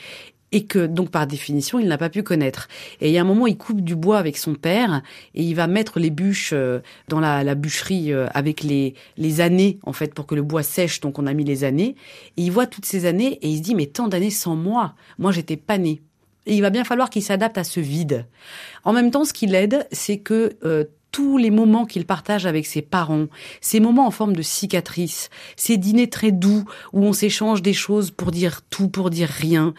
et 0.53 0.65
que 0.65 0.87
donc 0.87 1.11
par 1.11 1.27
définition 1.27 1.79
il 1.79 1.87
n'a 1.89 1.99
pas 1.99 2.09
pu 2.09 2.23
connaître. 2.23 2.69
Et 3.01 3.09
il 3.09 3.13
y 3.13 3.19
a 3.19 3.21
un 3.21 3.25
moment, 3.25 3.47
il 3.47 3.57
coupe 3.57 3.83
du 3.83 3.95
bois 3.95 4.19
avec 4.19 4.37
son 4.37 4.55
père 4.55 5.03
et 5.35 5.43
il 5.43 5.55
va 5.55 5.69
mettre 5.69 6.01
les 6.01 6.11
bûches 6.11 6.53
euh, 6.53 6.81
dans 7.09 7.21
la, 7.21 7.55
bûcherie 7.55 8.13
euh, 8.13 8.27
avec 8.33 8.63
les, 8.63 8.95
les 9.17 9.41
années 9.41 9.79
en 9.83 9.93
fait 9.93 10.13
pour 10.13 10.27
que 10.27 10.35
le 10.35 10.43
bois 10.43 10.63
sèche. 10.63 11.01
Donc 11.01 11.19
on 11.19 11.27
a 11.27 11.35
mis 11.35 11.45
les 11.45 11.63
années 11.63 11.95
et 12.37 12.43
il 12.43 12.51
voit 12.51 12.67
toutes 12.67 12.87
ces 12.87 13.07
années 13.07 13.39
et 13.43 13.49
il 13.49 13.59
se 13.59 13.63
dit 13.63 13.75
mais 13.75 13.87
tant 13.87 14.09
d'années 14.09 14.31
sans 14.31 14.57
moi, 14.57 14.95
moi 15.19 15.31
j'étais 15.31 15.57
pas 15.57 15.79
né. 15.79 16.01
Et 16.47 16.55
il 16.55 16.63
va 16.63 16.71
bien 16.71 16.85
falloir 16.85 17.11
qu'il 17.11 17.23
s'adapte 17.23 17.59
à 17.59 17.65
ce 17.65 17.81
vide. 17.81 18.27
En 18.85 18.93
même 18.93 19.11
temps, 19.11 19.25
ce 19.25 19.33
qui 19.33 19.47
l'aide, 19.47 19.87
c'est 19.91 20.19
que 20.19 20.57
euh, 20.65 20.85
tous 21.17 21.39
les 21.39 21.51
moments 21.51 21.87
qu'il 21.87 22.05
partage 22.05 22.47
avec 22.47 22.67
ses 22.67 22.83
parents, 22.83 23.27
ces 23.61 23.81
moments 23.81 24.07
en 24.07 24.11
forme 24.11 24.37
de 24.37 24.43
cicatrices, 24.43 25.31
ces 25.57 25.77
dîners 25.79 26.11
très 26.11 26.31
doux 26.31 26.65
où 26.93 27.05
on 27.05 27.13
s'échange 27.13 27.63
des 27.63 27.73
choses 27.73 28.11
pour 28.11 28.31
dire 28.31 28.61
tout, 28.69 28.89
pour 28.89 29.09
dire 29.11 29.29
rien, 29.29 29.73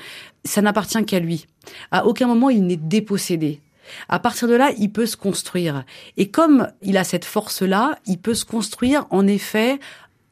ça 0.45 0.61
n'appartient 0.61 1.05
qu'à 1.05 1.19
lui. 1.19 1.45
À 1.91 2.07
aucun 2.07 2.27
moment 2.27 2.49
il 2.49 2.65
n'est 2.65 2.75
dépossédé. 2.75 3.61
À 4.09 4.19
partir 4.19 4.47
de 4.47 4.55
là, 4.55 4.71
il 4.77 4.91
peut 4.91 5.05
se 5.05 5.15
construire. 5.15 5.85
Et 6.17 6.29
comme 6.29 6.69
il 6.81 6.97
a 6.97 7.03
cette 7.03 7.23
force-là, 7.23 7.99
il 8.05 8.17
peut 8.17 8.33
se 8.33 8.43
construire 8.43 9.05
en 9.11 9.27
effet 9.27 9.79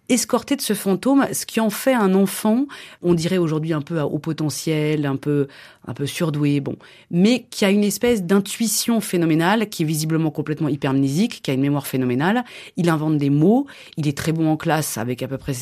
escorté 0.10 0.56
de 0.56 0.62
ce 0.62 0.74
fantôme, 0.74 1.26
ce 1.34 1.46
qui 1.46 1.60
en 1.60 1.70
fait 1.70 1.94
un 1.94 2.14
enfant, 2.14 2.66
on 3.02 3.14
dirait 3.14 3.38
aujourd'hui 3.38 3.74
un 3.74 3.82
peu 3.82 4.00
au 4.02 4.20
potentiel, 4.20 5.06
un 5.06 5.16
peu 5.16 5.48
un 5.88 5.94
peu 5.94 6.06
surdoué, 6.06 6.60
bon, 6.62 6.76
mais 7.12 7.46
qui 7.50 7.66
a 7.66 7.70
une 7.70 7.84
espèce 7.84 8.24
d'intuition 8.24 9.02
phénoménale, 9.02 9.70
qui 9.70 9.84
est 9.84 9.86
visiblement 9.86 10.32
complètement 10.32 10.68
hypermnésique, 10.68 11.42
qui 11.44 11.52
a 11.52 11.54
une 11.54 11.62
mémoire 11.62 11.86
phénoménale. 11.86 12.44
Il 12.76 12.90
invente 12.90 13.18
des 13.18 13.30
mots, 13.30 13.68
il 13.98 14.08
est 14.08 14.18
très 14.18 14.32
bon 14.32 14.50
en 14.50 14.58
classe 14.58 14.98
avec 14.98 15.22
à 15.22 15.28
peu 15.28 15.38
près 15.38 15.54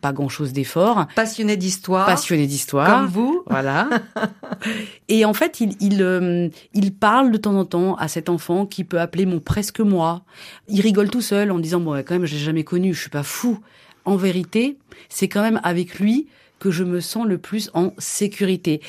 pas 0.00 0.12
grand-chose 0.12 0.52
d'effort. 0.52 1.06
Passionné 1.16 1.56
d'histoire. 1.56 2.06
Passionné 2.06 2.46
d'histoire. 2.46 3.00
Comme 3.00 3.06
vous. 3.06 3.42
Voilà. 3.48 3.88
Et 5.08 5.24
en 5.24 5.34
fait, 5.34 5.60
il 5.60 5.74
il 5.80 6.02
euh, 6.02 6.48
il 6.74 6.94
parle 6.94 7.30
de 7.32 7.38
temps 7.38 7.56
en 7.56 7.64
temps 7.64 7.96
à 7.96 8.08
cet 8.08 8.28
enfant 8.28 8.66
qui 8.66 8.84
peut 8.84 9.00
appeler 9.00 9.26
mon 9.26 9.40
presque 9.40 9.80
moi. 9.80 10.22
Il 10.68 10.80
rigole 10.80 11.10
tout 11.10 11.22
seul 11.22 11.50
en 11.50 11.58
disant 11.58 11.80
bon, 11.80 11.94
quand 12.06 12.14
même, 12.14 12.26
je 12.26 12.34
l'ai 12.34 12.40
jamais 12.40 12.64
connu, 12.64 12.94
je 12.94 13.00
suis 13.00 13.10
pas 13.10 13.22
fou 13.22 13.58
en 14.04 14.16
vérité, 14.16 14.76
c'est 15.08 15.28
quand 15.28 15.42
même 15.42 15.60
avec 15.62 15.98
lui 15.98 16.26
que 16.58 16.70
je 16.70 16.84
me 16.84 17.00
sens 17.00 17.26
le 17.26 17.38
plus 17.38 17.70
en 17.74 17.92
sécurité. 17.98 18.80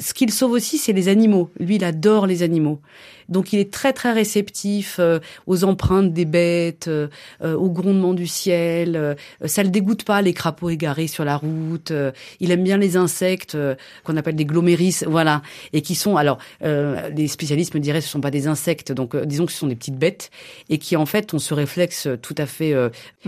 Ce 0.00 0.14
qu'il 0.14 0.32
sauve 0.32 0.52
aussi, 0.52 0.78
c'est 0.78 0.92
les 0.92 1.08
animaux. 1.08 1.50
Lui, 1.58 1.76
il 1.76 1.84
adore 1.84 2.26
les 2.26 2.44
animaux. 2.44 2.80
Donc, 3.28 3.52
il 3.52 3.58
est 3.58 3.72
très, 3.72 3.92
très 3.92 4.12
réceptif 4.12 4.96
euh, 5.00 5.18
aux 5.46 5.64
empreintes 5.64 6.12
des 6.12 6.24
bêtes, 6.24 6.86
euh, 6.86 7.08
euh, 7.42 7.54
au 7.56 7.68
grondement 7.68 8.14
du 8.14 8.28
ciel. 8.28 9.16
ça 9.44 9.62
le 9.64 9.70
dégoûte 9.70 10.04
pas, 10.04 10.22
les 10.22 10.32
crapauds 10.32 10.70
égarés 10.70 11.08
sur 11.08 11.24
la 11.24 11.36
route. 11.36 11.92
il 12.40 12.50
aime 12.50 12.62
bien 12.62 12.78
les 12.78 12.96
insectes 12.96 13.56
qu'on 14.04 14.16
appelle 14.16 14.36
des 14.36 14.44
gloméris, 14.44 15.00
voilà. 15.06 15.42
Et 15.72 15.82
qui 15.82 15.94
sont, 15.94 16.16
alors, 16.16 16.38
les 16.62 17.28
spécialistes 17.28 17.74
me 17.74 17.80
diraient, 17.80 18.00
ce 18.00 18.08
sont 18.08 18.20
pas 18.20 18.30
des 18.30 18.46
insectes, 18.46 18.92
donc 18.92 19.16
disons 19.24 19.46
que 19.46 19.52
ce 19.52 19.58
sont 19.58 19.66
des 19.66 19.76
petites 19.76 19.98
bêtes, 19.98 20.30
et 20.68 20.78
qui, 20.78 20.96
en 20.96 21.06
fait, 21.06 21.34
ont 21.34 21.38
ce 21.38 21.54
réflexe 21.54 22.08
tout 22.22 22.34
à 22.38 22.46
fait 22.46 22.74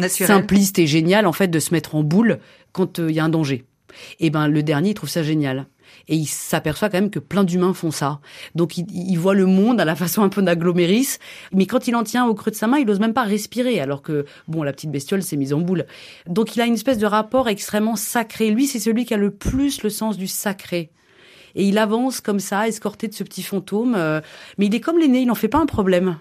simpliste 0.08 0.78
et 0.78 0.86
génial, 0.86 1.26
en 1.26 1.32
fait, 1.32 1.48
de 1.48 1.58
se 1.58 1.74
mettre 1.74 1.94
en 1.94 2.02
boule 2.02 2.38
quand 2.72 2.98
il 2.98 3.10
y 3.10 3.20
a 3.20 3.24
un 3.24 3.28
danger. 3.28 3.64
Et 4.20 4.26
eh 4.26 4.30
ben, 4.30 4.46
le 4.46 4.62
dernier, 4.62 4.90
il 4.90 4.94
trouve 4.94 5.10
ça 5.10 5.22
génial 5.22 5.66
et 6.08 6.16
il 6.16 6.26
s'aperçoit 6.26 6.88
quand 6.88 6.98
même 6.98 7.10
que 7.10 7.18
plein 7.18 7.44
d'humains 7.44 7.74
font 7.74 7.90
ça. 7.90 8.20
Donc 8.54 8.76
il, 8.78 9.16
voit 9.16 9.34
le 9.34 9.46
monde 9.46 9.80
à 9.80 9.84
la 9.84 9.94
façon 9.94 10.22
un 10.22 10.28
peu 10.28 10.42
d'aggloméris, 10.42 11.18
mais 11.52 11.66
quand 11.66 11.88
il 11.88 11.96
en 11.96 12.02
tient 12.02 12.26
au 12.26 12.34
creux 12.34 12.50
de 12.50 12.56
sa 12.56 12.66
main, 12.66 12.78
il 12.78 12.86
n'ose 12.86 13.00
même 13.00 13.14
pas 13.14 13.24
respirer, 13.24 13.80
alors 13.80 14.02
que 14.02 14.24
bon, 14.48 14.62
la 14.62 14.72
petite 14.72 14.90
bestiole 14.90 15.22
s'est 15.22 15.36
mise 15.36 15.52
en 15.52 15.60
boule. 15.60 15.86
Donc 16.26 16.56
il 16.56 16.60
a 16.60 16.66
une 16.66 16.74
espèce 16.74 16.98
de 16.98 17.06
rapport 17.06 17.48
extrêmement 17.48 17.96
sacré. 17.96 18.50
Lui, 18.50 18.66
c'est 18.66 18.80
celui 18.80 19.04
qui 19.04 19.14
a 19.14 19.18
le 19.18 19.30
plus 19.30 19.82
le 19.82 19.90
sens 19.90 20.16
du 20.16 20.26
sacré. 20.26 20.90
Et 21.54 21.64
il 21.64 21.78
avance 21.78 22.20
comme 22.20 22.40
ça, 22.40 22.68
escorté 22.68 23.08
de 23.08 23.14
ce 23.14 23.24
petit 23.24 23.42
fantôme. 23.42 23.94
Euh, 23.96 24.20
mais 24.58 24.66
il 24.66 24.74
est 24.74 24.80
comme 24.80 24.98
l'aîné, 24.98 25.20
il 25.20 25.26
n'en 25.26 25.34
fait 25.34 25.48
pas 25.48 25.58
un 25.58 25.66
problème. 25.66 26.18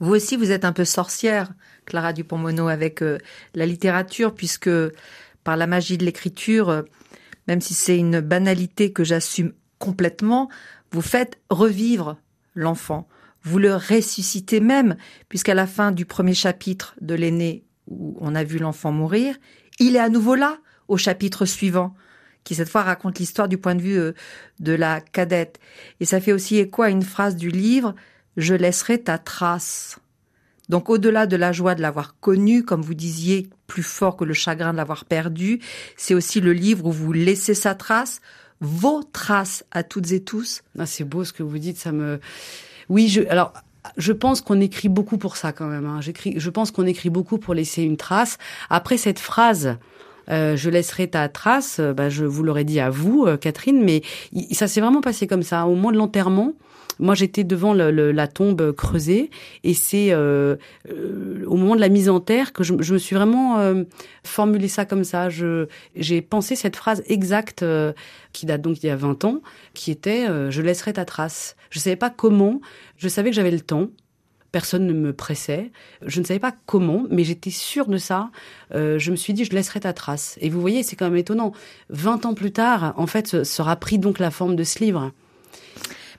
Vous 0.00 0.14
aussi, 0.14 0.36
vous 0.36 0.50
êtes 0.50 0.64
un 0.64 0.72
peu 0.72 0.84
sorcière, 0.84 1.52
Clara 1.84 2.12
Dupont-Mono, 2.12 2.68
avec 2.68 3.02
euh, 3.02 3.18
la 3.54 3.66
littérature, 3.66 4.34
puisque 4.34 4.70
par 5.44 5.56
la 5.56 5.66
magie 5.66 5.96
de 5.96 6.04
l'écriture, 6.04 6.68
euh, 6.68 6.82
même 7.46 7.60
si 7.60 7.74
c'est 7.74 7.98
une 7.98 8.20
banalité 8.20 8.92
que 8.92 9.04
j'assume 9.04 9.52
complètement, 9.78 10.48
vous 10.92 11.02
faites 11.02 11.38
revivre 11.50 12.16
l'enfant. 12.54 13.08
Vous 13.42 13.58
le 13.58 13.74
ressuscitez 13.74 14.60
même, 14.60 14.96
puisqu'à 15.28 15.54
la 15.54 15.66
fin 15.66 15.92
du 15.92 16.04
premier 16.04 16.34
chapitre 16.34 16.96
de 17.00 17.14
l'aîné, 17.14 17.64
où 17.86 18.16
on 18.20 18.34
a 18.34 18.42
vu 18.42 18.58
l'enfant 18.58 18.90
mourir, 18.90 19.36
il 19.78 19.96
est 19.96 20.00
à 20.00 20.08
nouveau 20.08 20.34
là, 20.34 20.58
au 20.88 20.96
chapitre 20.96 21.44
suivant, 21.44 21.94
qui 22.44 22.54
cette 22.54 22.68
fois 22.68 22.82
raconte 22.82 23.18
l'histoire 23.18 23.48
du 23.48 23.58
point 23.58 23.74
de 23.74 23.82
vue 23.82 23.98
euh, 23.98 24.12
de 24.60 24.72
la 24.72 25.00
cadette. 25.00 25.60
Et 26.00 26.04
ça 26.04 26.20
fait 26.20 26.32
aussi 26.32 26.58
écho 26.58 26.82
à 26.82 26.90
une 26.90 27.02
phrase 27.02 27.36
du 27.36 27.50
livre, 27.50 27.94
Je 28.36 28.54
laisserai 28.54 29.02
ta 29.02 29.18
trace. 29.18 29.98
Donc 30.68 30.90
au-delà 30.90 31.26
de 31.26 31.36
la 31.36 31.52
joie 31.52 31.74
de 31.74 31.82
l'avoir 31.82 32.18
connu, 32.20 32.64
comme 32.64 32.82
vous 32.82 32.94
disiez, 32.94 33.48
plus 33.66 33.82
fort 33.82 34.16
que 34.16 34.24
le 34.24 34.34
chagrin 34.34 34.72
de 34.72 34.76
l'avoir 34.76 35.04
perdu, 35.04 35.60
c'est 35.96 36.14
aussi 36.14 36.40
le 36.40 36.52
livre 36.52 36.86
où 36.86 36.92
vous 36.92 37.12
laissez 37.12 37.54
sa 37.54 37.74
trace, 37.74 38.20
vos 38.60 39.02
traces 39.02 39.64
à 39.70 39.82
toutes 39.82 40.12
et 40.12 40.22
tous. 40.22 40.62
Ah, 40.78 40.86
c'est 40.86 41.04
beau 41.04 41.24
ce 41.24 41.32
que 41.32 41.42
vous 41.42 41.58
dites, 41.58 41.78
ça 41.78 41.92
me... 41.92 42.20
Oui, 42.88 43.08
je... 43.08 43.22
Alors, 43.28 43.52
je 43.96 44.12
pense 44.12 44.40
qu'on 44.40 44.60
écrit 44.60 44.88
beaucoup 44.88 45.18
pour 45.18 45.36
ça 45.36 45.52
quand 45.52 45.66
même. 45.66 45.86
Hein. 45.86 46.00
J'écris, 46.00 46.34
je 46.36 46.50
pense 46.50 46.70
qu'on 46.70 46.86
écrit 46.86 47.10
beaucoup 47.10 47.38
pour 47.38 47.54
laisser 47.54 47.82
une 47.82 47.96
trace. 47.96 48.38
Après 48.68 48.96
cette 48.96 49.20
phrase, 49.20 49.76
euh, 50.30 50.56
je 50.56 50.70
laisserai 50.70 51.08
ta 51.08 51.28
trace. 51.28 51.78
Euh, 51.80 51.92
bah, 51.92 52.08
je 52.08 52.24
vous 52.24 52.42
l'aurais 52.42 52.64
dit 52.64 52.80
à 52.80 52.90
vous, 52.90 53.24
euh, 53.26 53.36
Catherine, 53.36 53.82
mais 53.82 54.02
ça 54.52 54.66
s'est 54.66 54.80
vraiment 54.80 55.00
passé 55.00 55.26
comme 55.26 55.42
ça. 55.42 55.66
Au 55.66 55.74
moment 55.74 55.92
de 55.92 55.96
l'enterrement, 55.96 56.54
moi, 56.98 57.14
j'étais 57.14 57.44
devant 57.44 57.74
le, 57.74 57.90
la 58.10 58.26
tombe 58.26 58.72
creusée, 58.72 59.30
et 59.64 59.74
c'est 59.74 60.12
euh, 60.12 60.56
au 61.46 61.56
moment 61.56 61.74
de 61.74 61.80
la 61.80 61.90
mise 61.90 62.08
en 62.08 62.20
terre 62.20 62.54
que 62.54 62.64
je, 62.64 62.72
je 62.80 62.94
me 62.94 62.98
suis 62.98 63.14
vraiment 63.14 63.58
formulé 64.24 64.66
ça 64.66 64.86
comme 64.86 65.04
ça. 65.04 65.28
Je 65.28 65.66
j'ai 65.94 66.22
pensé 66.22 66.56
cette 66.56 66.74
phrase 66.74 67.02
exacte 67.06 67.62
qui 68.32 68.46
date 68.46 68.62
donc 68.62 68.82
il 68.82 68.86
y 68.86 68.90
a 68.90 68.96
20 68.96 69.26
ans, 69.26 69.42
qui 69.74 69.90
était 69.90 70.26
je 70.50 70.62
laisserai 70.62 70.94
ta 70.94 71.04
trace. 71.04 71.54
Je 71.68 71.80
savais 71.80 71.96
pas 71.96 72.08
comment. 72.08 72.62
Je 72.96 73.08
savais 73.08 73.28
que 73.28 73.36
j'avais 73.36 73.50
le 73.50 73.60
temps 73.60 73.88
personne 74.56 74.86
ne 74.86 74.94
me 74.94 75.12
pressait. 75.12 75.70
Je 76.00 76.18
ne 76.18 76.24
savais 76.24 76.40
pas 76.40 76.54
comment, 76.64 77.04
mais 77.10 77.24
j'étais 77.24 77.50
sûre 77.50 77.88
de 77.88 77.98
ça. 77.98 78.30
Euh, 78.74 78.98
je 78.98 79.10
me 79.10 79.16
suis 79.16 79.34
dit, 79.34 79.44
je 79.44 79.52
laisserai 79.52 79.80
ta 79.80 79.92
trace. 79.92 80.38
Et 80.40 80.48
vous 80.48 80.62
voyez, 80.62 80.82
c'est 80.82 80.96
quand 80.96 81.04
même 81.04 81.18
étonnant. 81.18 81.52
20 81.90 82.24
ans 82.24 82.32
plus 82.32 82.52
tard, 82.52 82.94
en 82.96 83.06
fait, 83.06 83.44
sera 83.44 83.76
pris 83.76 83.98
donc 83.98 84.18
la 84.18 84.30
forme 84.30 84.56
de 84.56 84.64
ce 84.64 84.78
livre. 84.78 85.12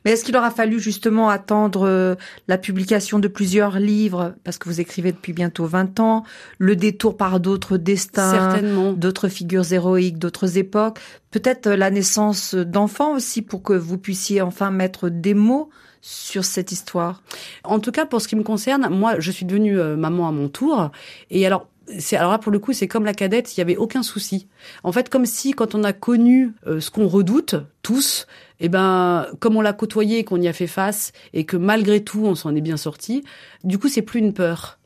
Mais 0.08 0.13
est-ce 0.13 0.24
qu'il 0.24 0.38
aura 0.38 0.52
fallu 0.52 0.80
justement 0.80 1.28
attendre 1.28 1.86
euh, 1.86 2.15
la 2.48 2.58
publication 2.58 3.20
de 3.20 3.28
plusieurs 3.28 3.78
livres, 3.78 4.36
parce 4.46 4.58
que 4.58 4.70
vous 4.70 4.80
écrivez 4.80 5.12
depuis 5.12 5.34
bientôt 5.34 5.65
20 5.65 6.00
ans, 6.00 6.24
le 6.60 6.78
détour 6.78 7.17
par 7.17 7.41
d'autres 7.41 7.76
destins, 7.76 8.62
d'autres 8.93 9.28
figures 9.28 9.74
héroïques, 9.74 10.17
d'autres 10.17 10.58
époques, 10.58 11.00
peut-être 11.32 11.70
la 11.70 11.91
naissance 11.91 12.56
d'enfants 12.56 13.15
aussi 13.15 13.41
pour 13.41 13.63
que 13.63 13.74
vous 13.74 13.98
puissiez 13.98 14.41
enfin 14.41 14.72
mettre 14.72 15.10
des 15.10 15.34
mots 15.34 15.70
sur 16.00 16.46
cette 16.46 16.72
histoire. 16.72 17.22
En 17.65 17.82
tout 17.82 17.91
cas, 17.91 18.06
pour 18.06 18.22
ce 18.22 18.30
qui 18.30 18.38
me 18.38 18.43
concerne, 18.43 18.88
moi, 18.89 19.20
je 19.20 19.30
suis 19.30 19.46
devenue 19.46 19.78
euh, 19.78 19.98
maman 19.98 20.30
à 20.30 20.32
mon 20.32 20.48
tour. 20.48 20.89
Et 21.32 21.46
alors, 21.46 21.67
c'est 22.00 22.17
alors 22.17 22.32
là 22.32 22.38
pour 22.38 22.52
le 22.52 22.60
coup 22.60 22.73
c'est 22.73 22.88
comme 22.88 23.06
la 23.06 23.13
cadette 23.13 23.56
il 23.56 23.60
y 23.60 23.62
avait 23.62 23.78
aucun 23.78 24.04
souci. 24.04 24.47
En 24.84 24.91
fait 24.91 25.10
comme 25.10 25.26
si 25.26 25.52
quand 25.52 25.76
on 25.76 25.84
a 25.84 25.93
connu 25.93 26.54
euh, 26.65 26.80
ce 26.80 26.91
qu'on 26.91 27.08
redoute 27.08 27.56
tous 27.82 28.28
et 28.60 28.65
eh 28.65 28.69
ben 28.69 29.28
comme 29.39 29.56
on 29.56 29.62
l'a 29.62 29.73
côtoyé 29.73 30.23
qu'on 30.23 30.41
y 30.41 30.47
a 30.47 30.54
fait 30.54 30.67
face 30.67 31.12
et 31.34 31.45
que 31.45 31.58
malgré 31.58 32.04
tout 32.04 32.26
on 32.26 32.36
s'en 32.36 32.56
est 32.56 32.62
bien 32.62 32.78
sorti 32.78 33.23
du 33.63 33.78
coup 33.78 33.88
c'est 33.88 34.02
plus 34.02 34.19
une 34.19 34.34
peur 34.34 34.77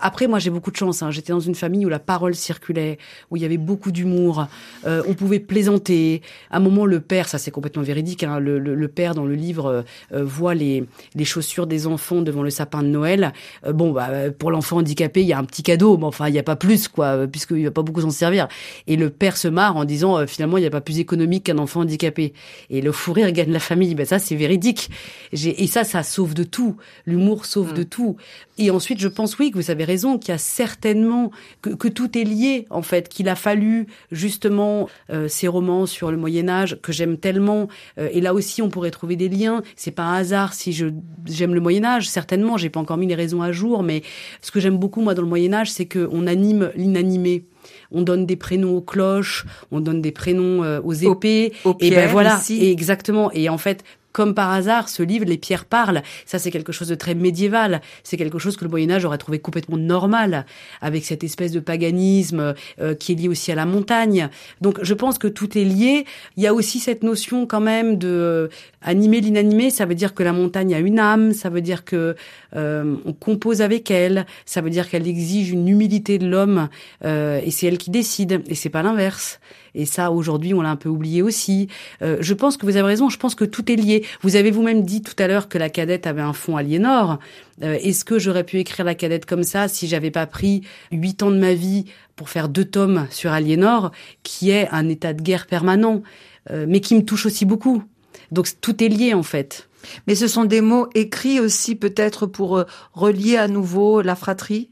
après, 0.00 0.26
moi, 0.26 0.38
j'ai 0.38 0.50
beaucoup 0.50 0.70
de 0.70 0.76
chance. 0.76 1.02
Hein. 1.02 1.10
J'étais 1.10 1.32
dans 1.32 1.40
une 1.40 1.54
famille 1.54 1.86
où 1.86 1.88
la 1.88 1.98
parole 1.98 2.34
circulait, 2.34 2.98
où 3.30 3.36
il 3.36 3.42
y 3.42 3.44
avait 3.44 3.58
beaucoup 3.58 3.92
d'humour. 3.92 4.46
Euh, 4.86 5.02
on 5.08 5.14
pouvait 5.14 5.38
plaisanter. 5.38 6.22
À 6.50 6.56
un 6.56 6.60
moment, 6.60 6.86
le 6.86 7.00
père, 7.00 7.28
ça 7.28 7.38
c'est 7.38 7.50
complètement 7.50 7.82
véridique. 7.82 8.24
Hein, 8.24 8.38
le, 8.40 8.58
le, 8.58 8.74
le, 8.74 8.88
père 8.88 9.14
dans 9.14 9.24
le 9.24 9.34
livre 9.34 9.66
euh, 9.66 9.82
euh, 10.12 10.24
voit 10.24 10.54
les, 10.54 10.84
les 11.14 11.24
chaussures 11.24 11.66
des 11.66 11.86
enfants 11.86 12.22
devant 12.22 12.42
le 12.42 12.50
sapin 12.50 12.82
de 12.82 12.88
Noël. 12.88 13.32
Euh, 13.66 13.72
bon, 13.72 13.92
bah, 13.92 14.08
pour 14.36 14.50
l'enfant 14.50 14.78
handicapé, 14.78 15.22
il 15.22 15.26
y 15.26 15.32
a 15.32 15.38
un 15.38 15.44
petit 15.44 15.62
cadeau, 15.62 15.96
mais 15.96 16.04
enfin, 16.04 16.28
il 16.28 16.32
n'y 16.32 16.38
a 16.38 16.44
pas 16.44 16.56
plus, 16.56 16.88
quoi, 16.88 17.26
puisqu'il 17.28 17.64
va 17.64 17.70
pas 17.70 17.82
beaucoup 17.82 18.00
s'en 18.00 18.10
servir. 18.10 18.48
Et 18.86 18.96
le 18.96 19.10
père 19.10 19.36
se 19.36 19.48
marre 19.48 19.76
en 19.76 19.84
disant, 19.84 20.26
finalement, 20.26 20.58
il 20.58 20.62
n'y 20.62 20.66
a 20.66 20.70
pas 20.70 20.80
plus 20.80 20.98
économique 20.98 21.44
qu'un 21.44 21.58
enfant 21.58 21.80
handicapé. 21.80 22.34
Et 22.70 22.80
le 22.80 22.92
fou 22.92 23.12
rire 23.12 23.30
gagne 23.32 23.52
la 23.52 23.60
famille. 23.60 23.94
Ben 23.94 24.06
ça, 24.06 24.18
c'est 24.18 24.36
véridique. 24.36 24.90
Et 25.32 25.66
ça, 25.66 25.84
ça 25.84 26.02
sauve 26.02 26.34
de 26.34 26.44
tout. 26.44 26.76
L'humour 27.06 27.46
sauve 27.46 27.72
mmh. 27.72 27.76
de 27.76 27.82
tout. 27.84 28.16
Et 28.58 28.70
ensuite, 28.70 29.00
je 29.00 29.08
pense, 29.08 29.38
oui, 29.38 29.50
que 29.50 29.56
vous 29.56 29.62
savez 29.62 29.83
raison, 29.84 30.18
qu'il 30.18 30.32
y 30.32 30.34
a 30.34 30.38
certainement 30.38 31.30
que, 31.62 31.88
tout 31.88 32.18
est 32.18 32.24
lié 32.24 32.66
en 32.70 32.82
fait, 32.82 33.08
qu'il 33.08 33.28
a 33.28 33.34
fallu 33.34 33.86
justement 34.10 34.88
euh, 35.10 35.28
ces 35.28 35.48
romans 35.48 35.86
sur 35.86 36.10
le 36.10 36.16
Moyen 36.16 36.48
Âge 36.48 36.78
que 36.82 36.92
j'aime 36.92 37.18
tellement. 37.18 37.68
Euh, 37.98 38.08
et 38.12 38.20
là 38.20 38.34
aussi, 38.34 38.62
on 38.62 38.68
pourrait 38.68 38.90
trouver 38.90 39.16
des 39.16 39.28
liens. 39.28 39.62
C'est 39.76 39.90
pas 39.90 40.04
un 40.04 40.14
hasard 40.14 40.54
si 40.54 40.72
je 40.72 40.86
j'aime 41.26 41.54
le 41.54 41.60
Moyen 41.60 41.84
Âge. 41.84 42.08
Certainement, 42.08 42.56
j'ai 42.56 42.70
pas 42.70 42.80
encore 42.80 42.96
mis 42.96 43.06
les 43.06 43.14
raisons 43.14 43.42
à 43.42 43.52
jour, 43.52 43.82
mais 43.82 44.02
ce 44.40 44.50
que 44.50 44.60
j'aime 44.60 44.78
beaucoup 44.78 45.00
moi 45.00 45.14
dans 45.14 45.22
le 45.22 45.28
Moyen 45.28 45.52
Âge, 45.52 45.70
c'est 45.70 45.86
qu'on 45.86 46.26
anime 46.26 46.70
l'inanimé 46.74 47.44
on 47.90 48.02
donne 48.02 48.26
des 48.26 48.36
prénoms 48.36 48.76
aux 48.76 48.82
cloches, 48.82 49.46
on 49.70 49.80
donne 49.80 50.02
des 50.02 50.12
prénoms 50.12 50.62
euh, 50.62 50.80
aux 50.82 50.92
épées, 50.92 51.52
et 51.80 51.90
ben 51.90 52.10
voilà, 52.10 52.40
exactement. 52.50 53.30
Et 53.32 53.48
en 53.48 53.58
fait, 53.58 53.84
comme 54.14 54.32
par 54.32 54.52
hasard, 54.52 54.88
ce 54.88 55.02
livre, 55.02 55.26
Les 55.26 55.36
pierres 55.36 55.64
parlent, 55.64 56.02
ça 56.24 56.38
c'est 56.38 56.52
quelque 56.52 56.70
chose 56.70 56.88
de 56.88 56.94
très 56.94 57.14
médiéval, 57.14 57.82
c'est 58.04 58.16
quelque 58.16 58.38
chose 58.38 58.56
que 58.56 58.64
le 58.64 58.70
Moyen 58.70 58.90
Âge 58.92 59.04
aurait 59.04 59.18
trouvé 59.18 59.40
complètement 59.40 59.76
normal, 59.76 60.46
avec 60.80 61.04
cette 61.04 61.24
espèce 61.24 61.50
de 61.50 61.58
paganisme 61.58 62.54
euh, 62.80 62.94
qui 62.94 63.12
est 63.12 63.14
lié 63.16 63.28
aussi 63.28 63.50
à 63.50 63.56
la 63.56 63.66
montagne. 63.66 64.28
Donc 64.60 64.78
je 64.82 64.94
pense 64.94 65.18
que 65.18 65.26
tout 65.26 65.58
est 65.58 65.64
lié. 65.64 66.06
Il 66.36 66.44
y 66.44 66.46
a 66.46 66.54
aussi 66.54 66.78
cette 66.78 67.02
notion 67.02 67.44
quand 67.46 67.60
même 67.60 67.98
de 67.98 68.08
euh, 68.08 68.48
animer 68.82 69.20
l'inanimé, 69.20 69.70
ça 69.70 69.84
veut 69.84 69.96
dire 69.96 70.14
que 70.14 70.22
la 70.22 70.32
montagne 70.32 70.74
a 70.74 70.78
une 70.78 71.00
âme, 71.00 71.32
ça 71.32 71.50
veut 71.50 71.60
dire 71.60 71.84
que 71.84 72.14
euh, 72.54 72.94
on 73.04 73.12
compose 73.12 73.62
avec 73.62 73.90
elle, 73.90 74.26
ça 74.46 74.60
veut 74.60 74.70
dire 74.70 74.88
qu'elle 74.88 75.08
exige 75.08 75.50
une 75.50 75.66
humilité 75.66 76.18
de 76.18 76.28
l'homme 76.28 76.68
et 77.02 77.50
c'est 77.50 77.66
elle 77.66 77.78
qui 77.78 77.90
décide 77.90 78.42
et 78.46 78.54
c'est 78.54 78.68
pas 78.68 78.82
l'inverse. 78.84 79.40
Et 79.74 79.86
ça, 79.86 80.10
aujourd'hui, 80.10 80.54
on 80.54 80.62
l'a 80.62 80.70
un 80.70 80.76
peu 80.76 80.88
oublié 80.88 81.22
aussi. 81.22 81.68
Euh, 82.02 82.16
je 82.20 82.34
pense 82.34 82.56
que 82.56 82.66
vous 82.66 82.76
avez 82.76 82.86
raison. 82.86 83.08
Je 83.08 83.18
pense 83.18 83.34
que 83.34 83.44
tout 83.44 83.70
est 83.70 83.76
lié. 83.76 84.04
Vous 84.22 84.36
avez 84.36 84.50
vous-même 84.50 84.82
dit 84.82 85.02
tout 85.02 85.14
à 85.18 85.26
l'heure 85.26 85.48
que 85.48 85.58
la 85.58 85.70
cadette 85.70 86.06
avait 86.06 86.22
un 86.22 86.32
fond 86.32 86.56
Aliénor. 86.56 87.18
Euh, 87.62 87.76
Est-ce 87.80 88.04
que 88.04 88.18
j'aurais 88.18 88.44
pu 88.44 88.58
écrire 88.58 88.84
la 88.84 88.94
cadette 88.94 89.26
comme 89.26 89.44
ça 89.44 89.68
si 89.68 89.86
j'avais 89.86 90.10
pas 90.10 90.26
pris 90.26 90.62
huit 90.92 91.22
ans 91.22 91.30
de 91.30 91.38
ma 91.38 91.54
vie 91.54 91.86
pour 92.16 92.28
faire 92.28 92.48
deux 92.48 92.64
tomes 92.64 93.06
sur 93.10 93.32
Aliénor, 93.32 93.90
qui 94.22 94.50
est 94.50 94.68
un 94.70 94.88
état 94.88 95.12
de 95.12 95.22
guerre 95.22 95.46
permanent, 95.46 96.02
euh, 96.50 96.66
mais 96.68 96.80
qui 96.80 96.94
me 96.94 97.04
touche 97.04 97.26
aussi 97.26 97.44
beaucoup. 97.44 97.82
Donc 98.30 98.48
tout 98.60 98.82
est 98.82 98.88
lié 98.88 99.14
en 99.14 99.22
fait. 99.22 99.68
Mais 100.06 100.14
ce 100.14 100.28
sont 100.28 100.44
des 100.44 100.60
mots 100.60 100.88
écrits 100.94 101.40
aussi 101.40 101.74
peut-être 101.74 102.26
pour 102.26 102.58
euh, 102.58 102.64
relier 102.92 103.36
à 103.36 103.48
nouveau 103.48 104.00
la 104.02 104.16
fratrie? 104.16 104.70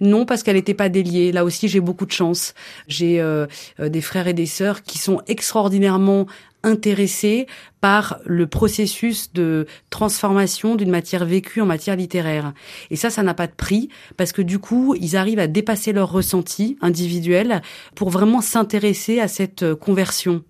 Non, 0.00 0.26
parce 0.26 0.42
qu'elle 0.42 0.56
n'était 0.56 0.74
pas 0.74 0.88
déliée. 0.88 1.32
Là 1.32 1.44
aussi, 1.44 1.68
j'ai 1.68 1.80
beaucoup 1.80 2.06
de 2.06 2.12
chance. 2.12 2.54
J'ai 2.86 3.20
euh, 3.20 3.46
euh, 3.80 3.88
des 3.88 4.00
frères 4.00 4.28
et 4.28 4.34
des 4.34 4.46
sœurs 4.46 4.82
qui 4.82 4.98
sont 4.98 5.20
extraordinairement 5.26 6.26
intéressés 6.64 7.46
par 7.80 8.18
le 8.24 8.48
processus 8.48 9.32
de 9.32 9.66
transformation 9.90 10.74
d'une 10.74 10.90
matière 10.90 11.24
vécue 11.24 11.60
en 11.60 11.66
matière 11.66 11.94
littéraire. 11.94 12.52
Et 12.90 12.96
ça, 12.96 13.10
ça 13.10 13.22
n'a 13.22 13.34
pas 13.34 13.46
de 13.46 13.52
prix 13.52 13.88
parce 14.16 14.32
que 14.32 14.42
du 14.42 14.58
coup, 14.58 14.96
ils 15.00 15.16
arrivent 15.16 15.38
à 15.38 15.46
dépasser 15.46 15.92
leurs 15.92 16.10
ressentis 16.10 16.76
individuels 16.80 17.62
pour 17.94 18.10
vraiment 18.10 18.40
s'intéresser 18.40 19.20
à 19.20 19.28
cette 19.28 19.62
euh, 19.62 19.76
conversion. 19.76 20.42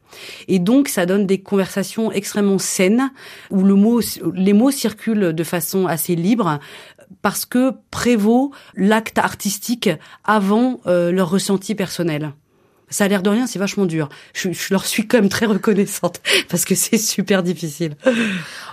Et 0.48 0.58
donc, 0.58 0.88
ça 0.88 1.04
donne 1.04 1.26
des 1.26 1.42
conversations 1.42 2.10
extrêmement 2.10 2.58
saines 2.58 3.12
où 3.50 3.62
le 3.62 3.74
mot, 3.74 4.00
les 4.34 4.54
mots 4.54 4.70
circulent 4.70 5.34
de 5.34 5.44
façon 5.44 5.86
assez 5.86 6.16
libre 6.16 6.58
parce 7.22 7.46
que 7.46 7.72
prévaut 7.90 8.52
l'acte 8.74 9.18
artistique 9.18 9.90
avant 10.24 10.80
euh, 10.86 11.12
leur 11.12 11.30
ressenti 11.30 11.74
personnel. 11.74 12.32
Ça 12.90 13.04
a 13.04 13.08
l'air 13.08 13.22
de 13.22 13.30
rien, 13.30 13.46
c'est 13.46 13.58
vachement 13.58 13.84
dur. 13.84 14.08
Je, 14.32 14.50
je, 14.52 14.72
leur 14.72 14.86
suis 14.86 15.06
quand 15.06 15.18
même 15.18 15.28
très 15.28 15.46
reconnaissante 15.46 16.20
parce 16.48 16.64
que 16.64 16.74
c'est 16.74 16.98
super 16.98 17.42
difficile. 17.42 17.96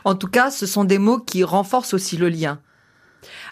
En 0.05 0.15
tout 0.15 0.27
cas, 0.27 0.51
ce 0.51 0.65
sont 0.65 0.85
des 0.85 0.99
mots 0.99 1.19
qui 1.19 1.43
renforcent 1.43 1.93
aussi 1.93 2.15
le 2.15 2.29
lien. 2.29 2.59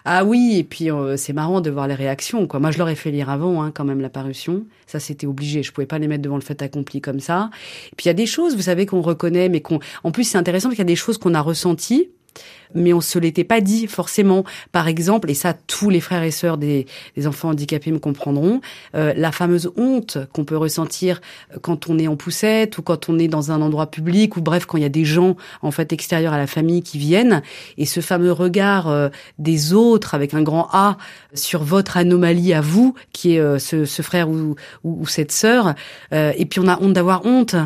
Ah 0.04 0.24
oui, 0.24 0.56
et 0.58 0.64
puis 0.64 0.90
euh, 0.90 1.16
c'est 1.16 1.32
marrant 1.32 1.60
de 1.60 1.70
voir 1.70 1.88
les 1.88 1.94
réactions. 1.94 2.46
Quoi. 2.46 2.60
Moi, 2.60 2.70
je 2.70 2.78
leur 2.78 2.88
ai 2.88 2.94
fait 2.94 3.10
lire 3.10 3.30
avant, 3.30 3.62
hein, 3.62 3.72
quand 3.74 3.84
même, 3.84 4.00
la 4.00 4.10
parution. 4.10 4.64
Ça, 4.86 5.00
c'était 5.00 5.26
obligé. 5.26 5.62
Je 5.62 5.72
pouvais 5.72 5.86
pas 5.86 5.98
les 5.98 6.08
mettre 6.08 6.22
devant 6.22 6.36
le 6.36 6.42
fait 6.42 6.60
accompli 6.62 7.00
comme 7.00 7.20
ça. 7.20 7.50
Et 7.86 7.96
puis 7.96 8.04
il 8.04 8.08
y 8.08 8.10
a 8.10 8.14
des 8.14 8.26
choses, 8.26 8.54
vous 8.54 8.62
savez, 8.62 8.86
qu'on 8.86 9.02
reconnaît, 9.02 9.48
mais 9.48 9.60
qu'on. 9.60 9.80
En 10.02 10.10
plus, 10.10 10.24
c'est 10.24 10.38
intéressant 10.38 10.68
parce 10.68 10.76
qu'il 10.76 10.84
y 10.84 10.88
a 10.88 10.92
des 10.92 10.96
choses 10.96 11.18
qu'on 11.18 11.34
a 11.34 11.40
ressenties 11.40 12.10
mais 12.74 12.92
on 12.92 13.00
se 13.00 13.18
l'était 13.18 13.44
pas 13.44 13.60
dit 13.60 13.86
forcément. 13.86 14.44
Par 14.72 14.88
exemple, 14.88 15.30
et 15.30 15.34
ça 15.34 15.54
tous 15.54 15.90
les 15.90 16.00
frères 16.00 16.22
et 16.22 16.30
sœurs 16.30 16.58
des, 16.58 16.86
enfants 17.26 17.50
handicapés 17.50 17.92
me 17.92 17.98
comprendront, 17.98 18.60
euh, 18.94 19.14
la 19.16 19.32
fameuse 19.32 19.70
honte 19.76 20.18
qu'on 20.32 20.44
peut 20.44 20.56
ressentir 20.56 21.20
quand 21.62 21.88
on 21.88 21.98
est 21.98 22.08
en 22.08 22.16
poussette 22.16 22.76
ou 22.78 22.82
quand 22.82 23.08
on 23.08 23.18
est 23.18 23.28
dans 23.28 23.50
un 23.50 23.62
endroit 23.62 23.90
public 23.90 24.36
ou 24.36 24.42
bref 24.42 24.66
quand 24.66 24.76
il 24.76 24.82
y 24.82 24.86
a 24.86 24.90
des 24.90 25.04
gens 25.04 25.36
en 25.62 25.70
fait 25.70 25.92
extérieurs 25.92 26.32
à 26.32 26.38
la 26.38 26.46
famille 26.46 26.82
qui 26.82 26.98
viennent 26.98 27.42
et 27.78 27.86
ce 27.86 28.00
fameux 28.00 28.32
regard 28.32 28.88
euh, 28.88 29.08
des 29.38 29.72
autres 29.72 30.14
avec 30.14 30.34
un 30.34 30.42
grand 30.42 30.68
A 30.72 30.98
sur 31.32 31.62
votre 31.62 31.96
anomalie 31.96 32.52
à 32.52 32.60
vous 32.60 32.94
qui 33.12 33.36
est 33.36 33.40
euh, 33.40 33.58
ce, 33.58 34.02
frère 34.02 34.28
ou, 34.28 34.56
ou 34.82 35.06
cette 35.06 35.32
sœur 35.32 35.74
et 36.12 36.44
puis 36.46 36.60
on 36.60 36.68
a 36.68 36.80
honte 36.80 36.92
d'avoir 36.92 37.24
honte. 37.24 37.56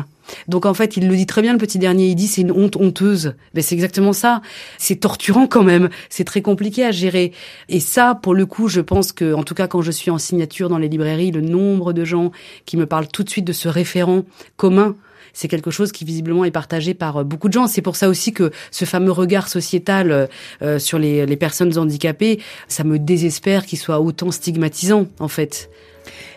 Donc 0.47 0.65
en 0.65 0.73
fait, 0.73 0.97
il 0.97 1.07
le 1.07 1.15
dit 1.15 1.25
très 1.25 1.41
bien 1.41 1.53
le 1.53 1.59
petit 1.59 1.79
dernier, 1.79 2.07
il 2.07 2.15
dit 2.15 2.27
c'est 2.27 2.41
une 2.41 2.51
honte 2.51 2.75
honteuse. 2.75 3.35
Mais 3.53 3.61
c'est 3.61 3.75
exactement 3.75 4.13
ça. 4.13 4.41
C'est 4.77 4.97
torturant 4.97 5.47
quand 5.47 5.63
même, 5.63 5.89
c'est 6.09 6.23
très 6.23 6.41
compliqué 6.41 6.85
à 6.85 6.91
gérer. 6.91 7.33
Et 7.67 7.79
ça 7.79 8.15
pour 8.15 8.33
le 8.33 8.45
coup, 8.45 8.67
je 8.67 8.81
pense 8.81 9.11
que 9.11 9.33
en 9.33 9.43
tout 9.43 9.55
cas 9.55 9.67
quand 9.67 9.81
je 9.81 9.91
suis 9.91 10.11
en 10.11 10.17
signature 10.17 10.69
dans 10.69 10.77
les 10.77 10.89
librairies, 10.89 11.31
le 11.31 11.41
nombre 11.41 11.93
de 11.93 12.05
gens 12.05 12.31
qui 12.65 12.77
me 12.77 12.85
parlent 12.85 13.07
tout 13.07 13.23
de 13.23 13.29
suite 13.29 13.45
de 13.45 13.53
ce 13.53 13.67
référent 13.67 14.23
commun 14.57 14.95
c'est 15.33 15.47
quelque 15.47 15.71
chose 15.71 15.91
qui 15.91 16.05
visiblement 16.05 16.45
est 16.45 16.51
partagé 16.51 16.93
par 16.93 17.17
euh, 17.17 17.23
beaucoup 17.23 17.47
de 17.47 17.53
gens. 17.53 17.67
C'est 17.67 17.81
pour 17.81 17.95
ça 17.95 18.09
aussi 18.09 18.33
que 18.33 18.51
ce 18.71 18.85
fameux 18.85 19.11
regard 19.11 19.47
sociétal 19.47 20.11
euh, 20.11 20.27
euh, 20.61 20.79
sur 20.79 20.99
les, 20.99 21.25
les 21.25 21.37
personnes 21.37 21.77
handicapées, 21.77 22.39
ça 22.67 22.83
me 22.83 22.99
désespère 22.99 23.65
qu'il 23.65 23.79
soit 23.79 23.99
autant 23.99 24.31
stigmatisant 24.31 25.07
en 25.19 25.27
fait 25.27 25.69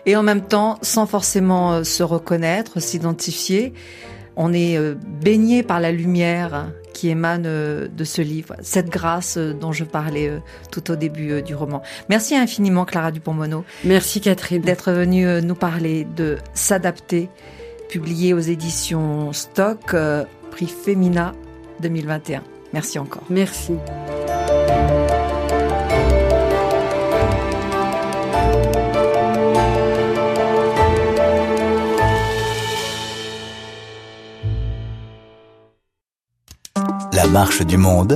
et 0.05 0.15
en 0.15 0.23
même 0.23 0.41
temps, 0.41 0.77
sans 0.81 1.07
forcément 1.07 1.83
se 1.83 2.03
reconnaître, 2.03 2.81
s'identifier, 2.81 3.73
on 4.35 4.53
est 4.53 4.77
baigné 5.21 5.63
par 5.63 5.79
la 5.79 5.91
lumière 5.91 6.71
qui 6.93 7.09
émane 7.09 7.43
de 7.43 8.03
ce 8.03 8.21
livre, 8.21 8.55
cette 8.61 8.89
grâce 8.89 9.37
dont 9.37 9.71
je 9.71 9.85
parlais 9.85 10.31
tout 10.71 10.91
au 10.91 10.95
début 10.95 11.41
du 11.41 11.55
roman. 11.55 11.81
Merci 12.09 12.35
infiniment 12.35 12.83
Clara 12.83 13.11
Dupont-Mono. 13.11 13.63
Merci 13.85 14.19
Catherine 14.19 14.61
d'être 14.61 14.91
venue 14.91 15.41
nous 15.41 15.55
parler 15.55 16.05
de 16.15 16.37
S'adapter, 16.53 17.29
publié 17.89 18.33
aux 18.33 18.39
éditions 18.39 19.33
Stock, 19.33 19.95
prix 20.51 20.67
Femina 20.67 21.33
2021. 21.81 22.43
Merci 22.73 22.99
encore. 22.99 23.23
Merci. 23.29 23.73
La 37.13 37.27
marche 37.27 37.61
du 37.61 37.77
monde 37.77 38.11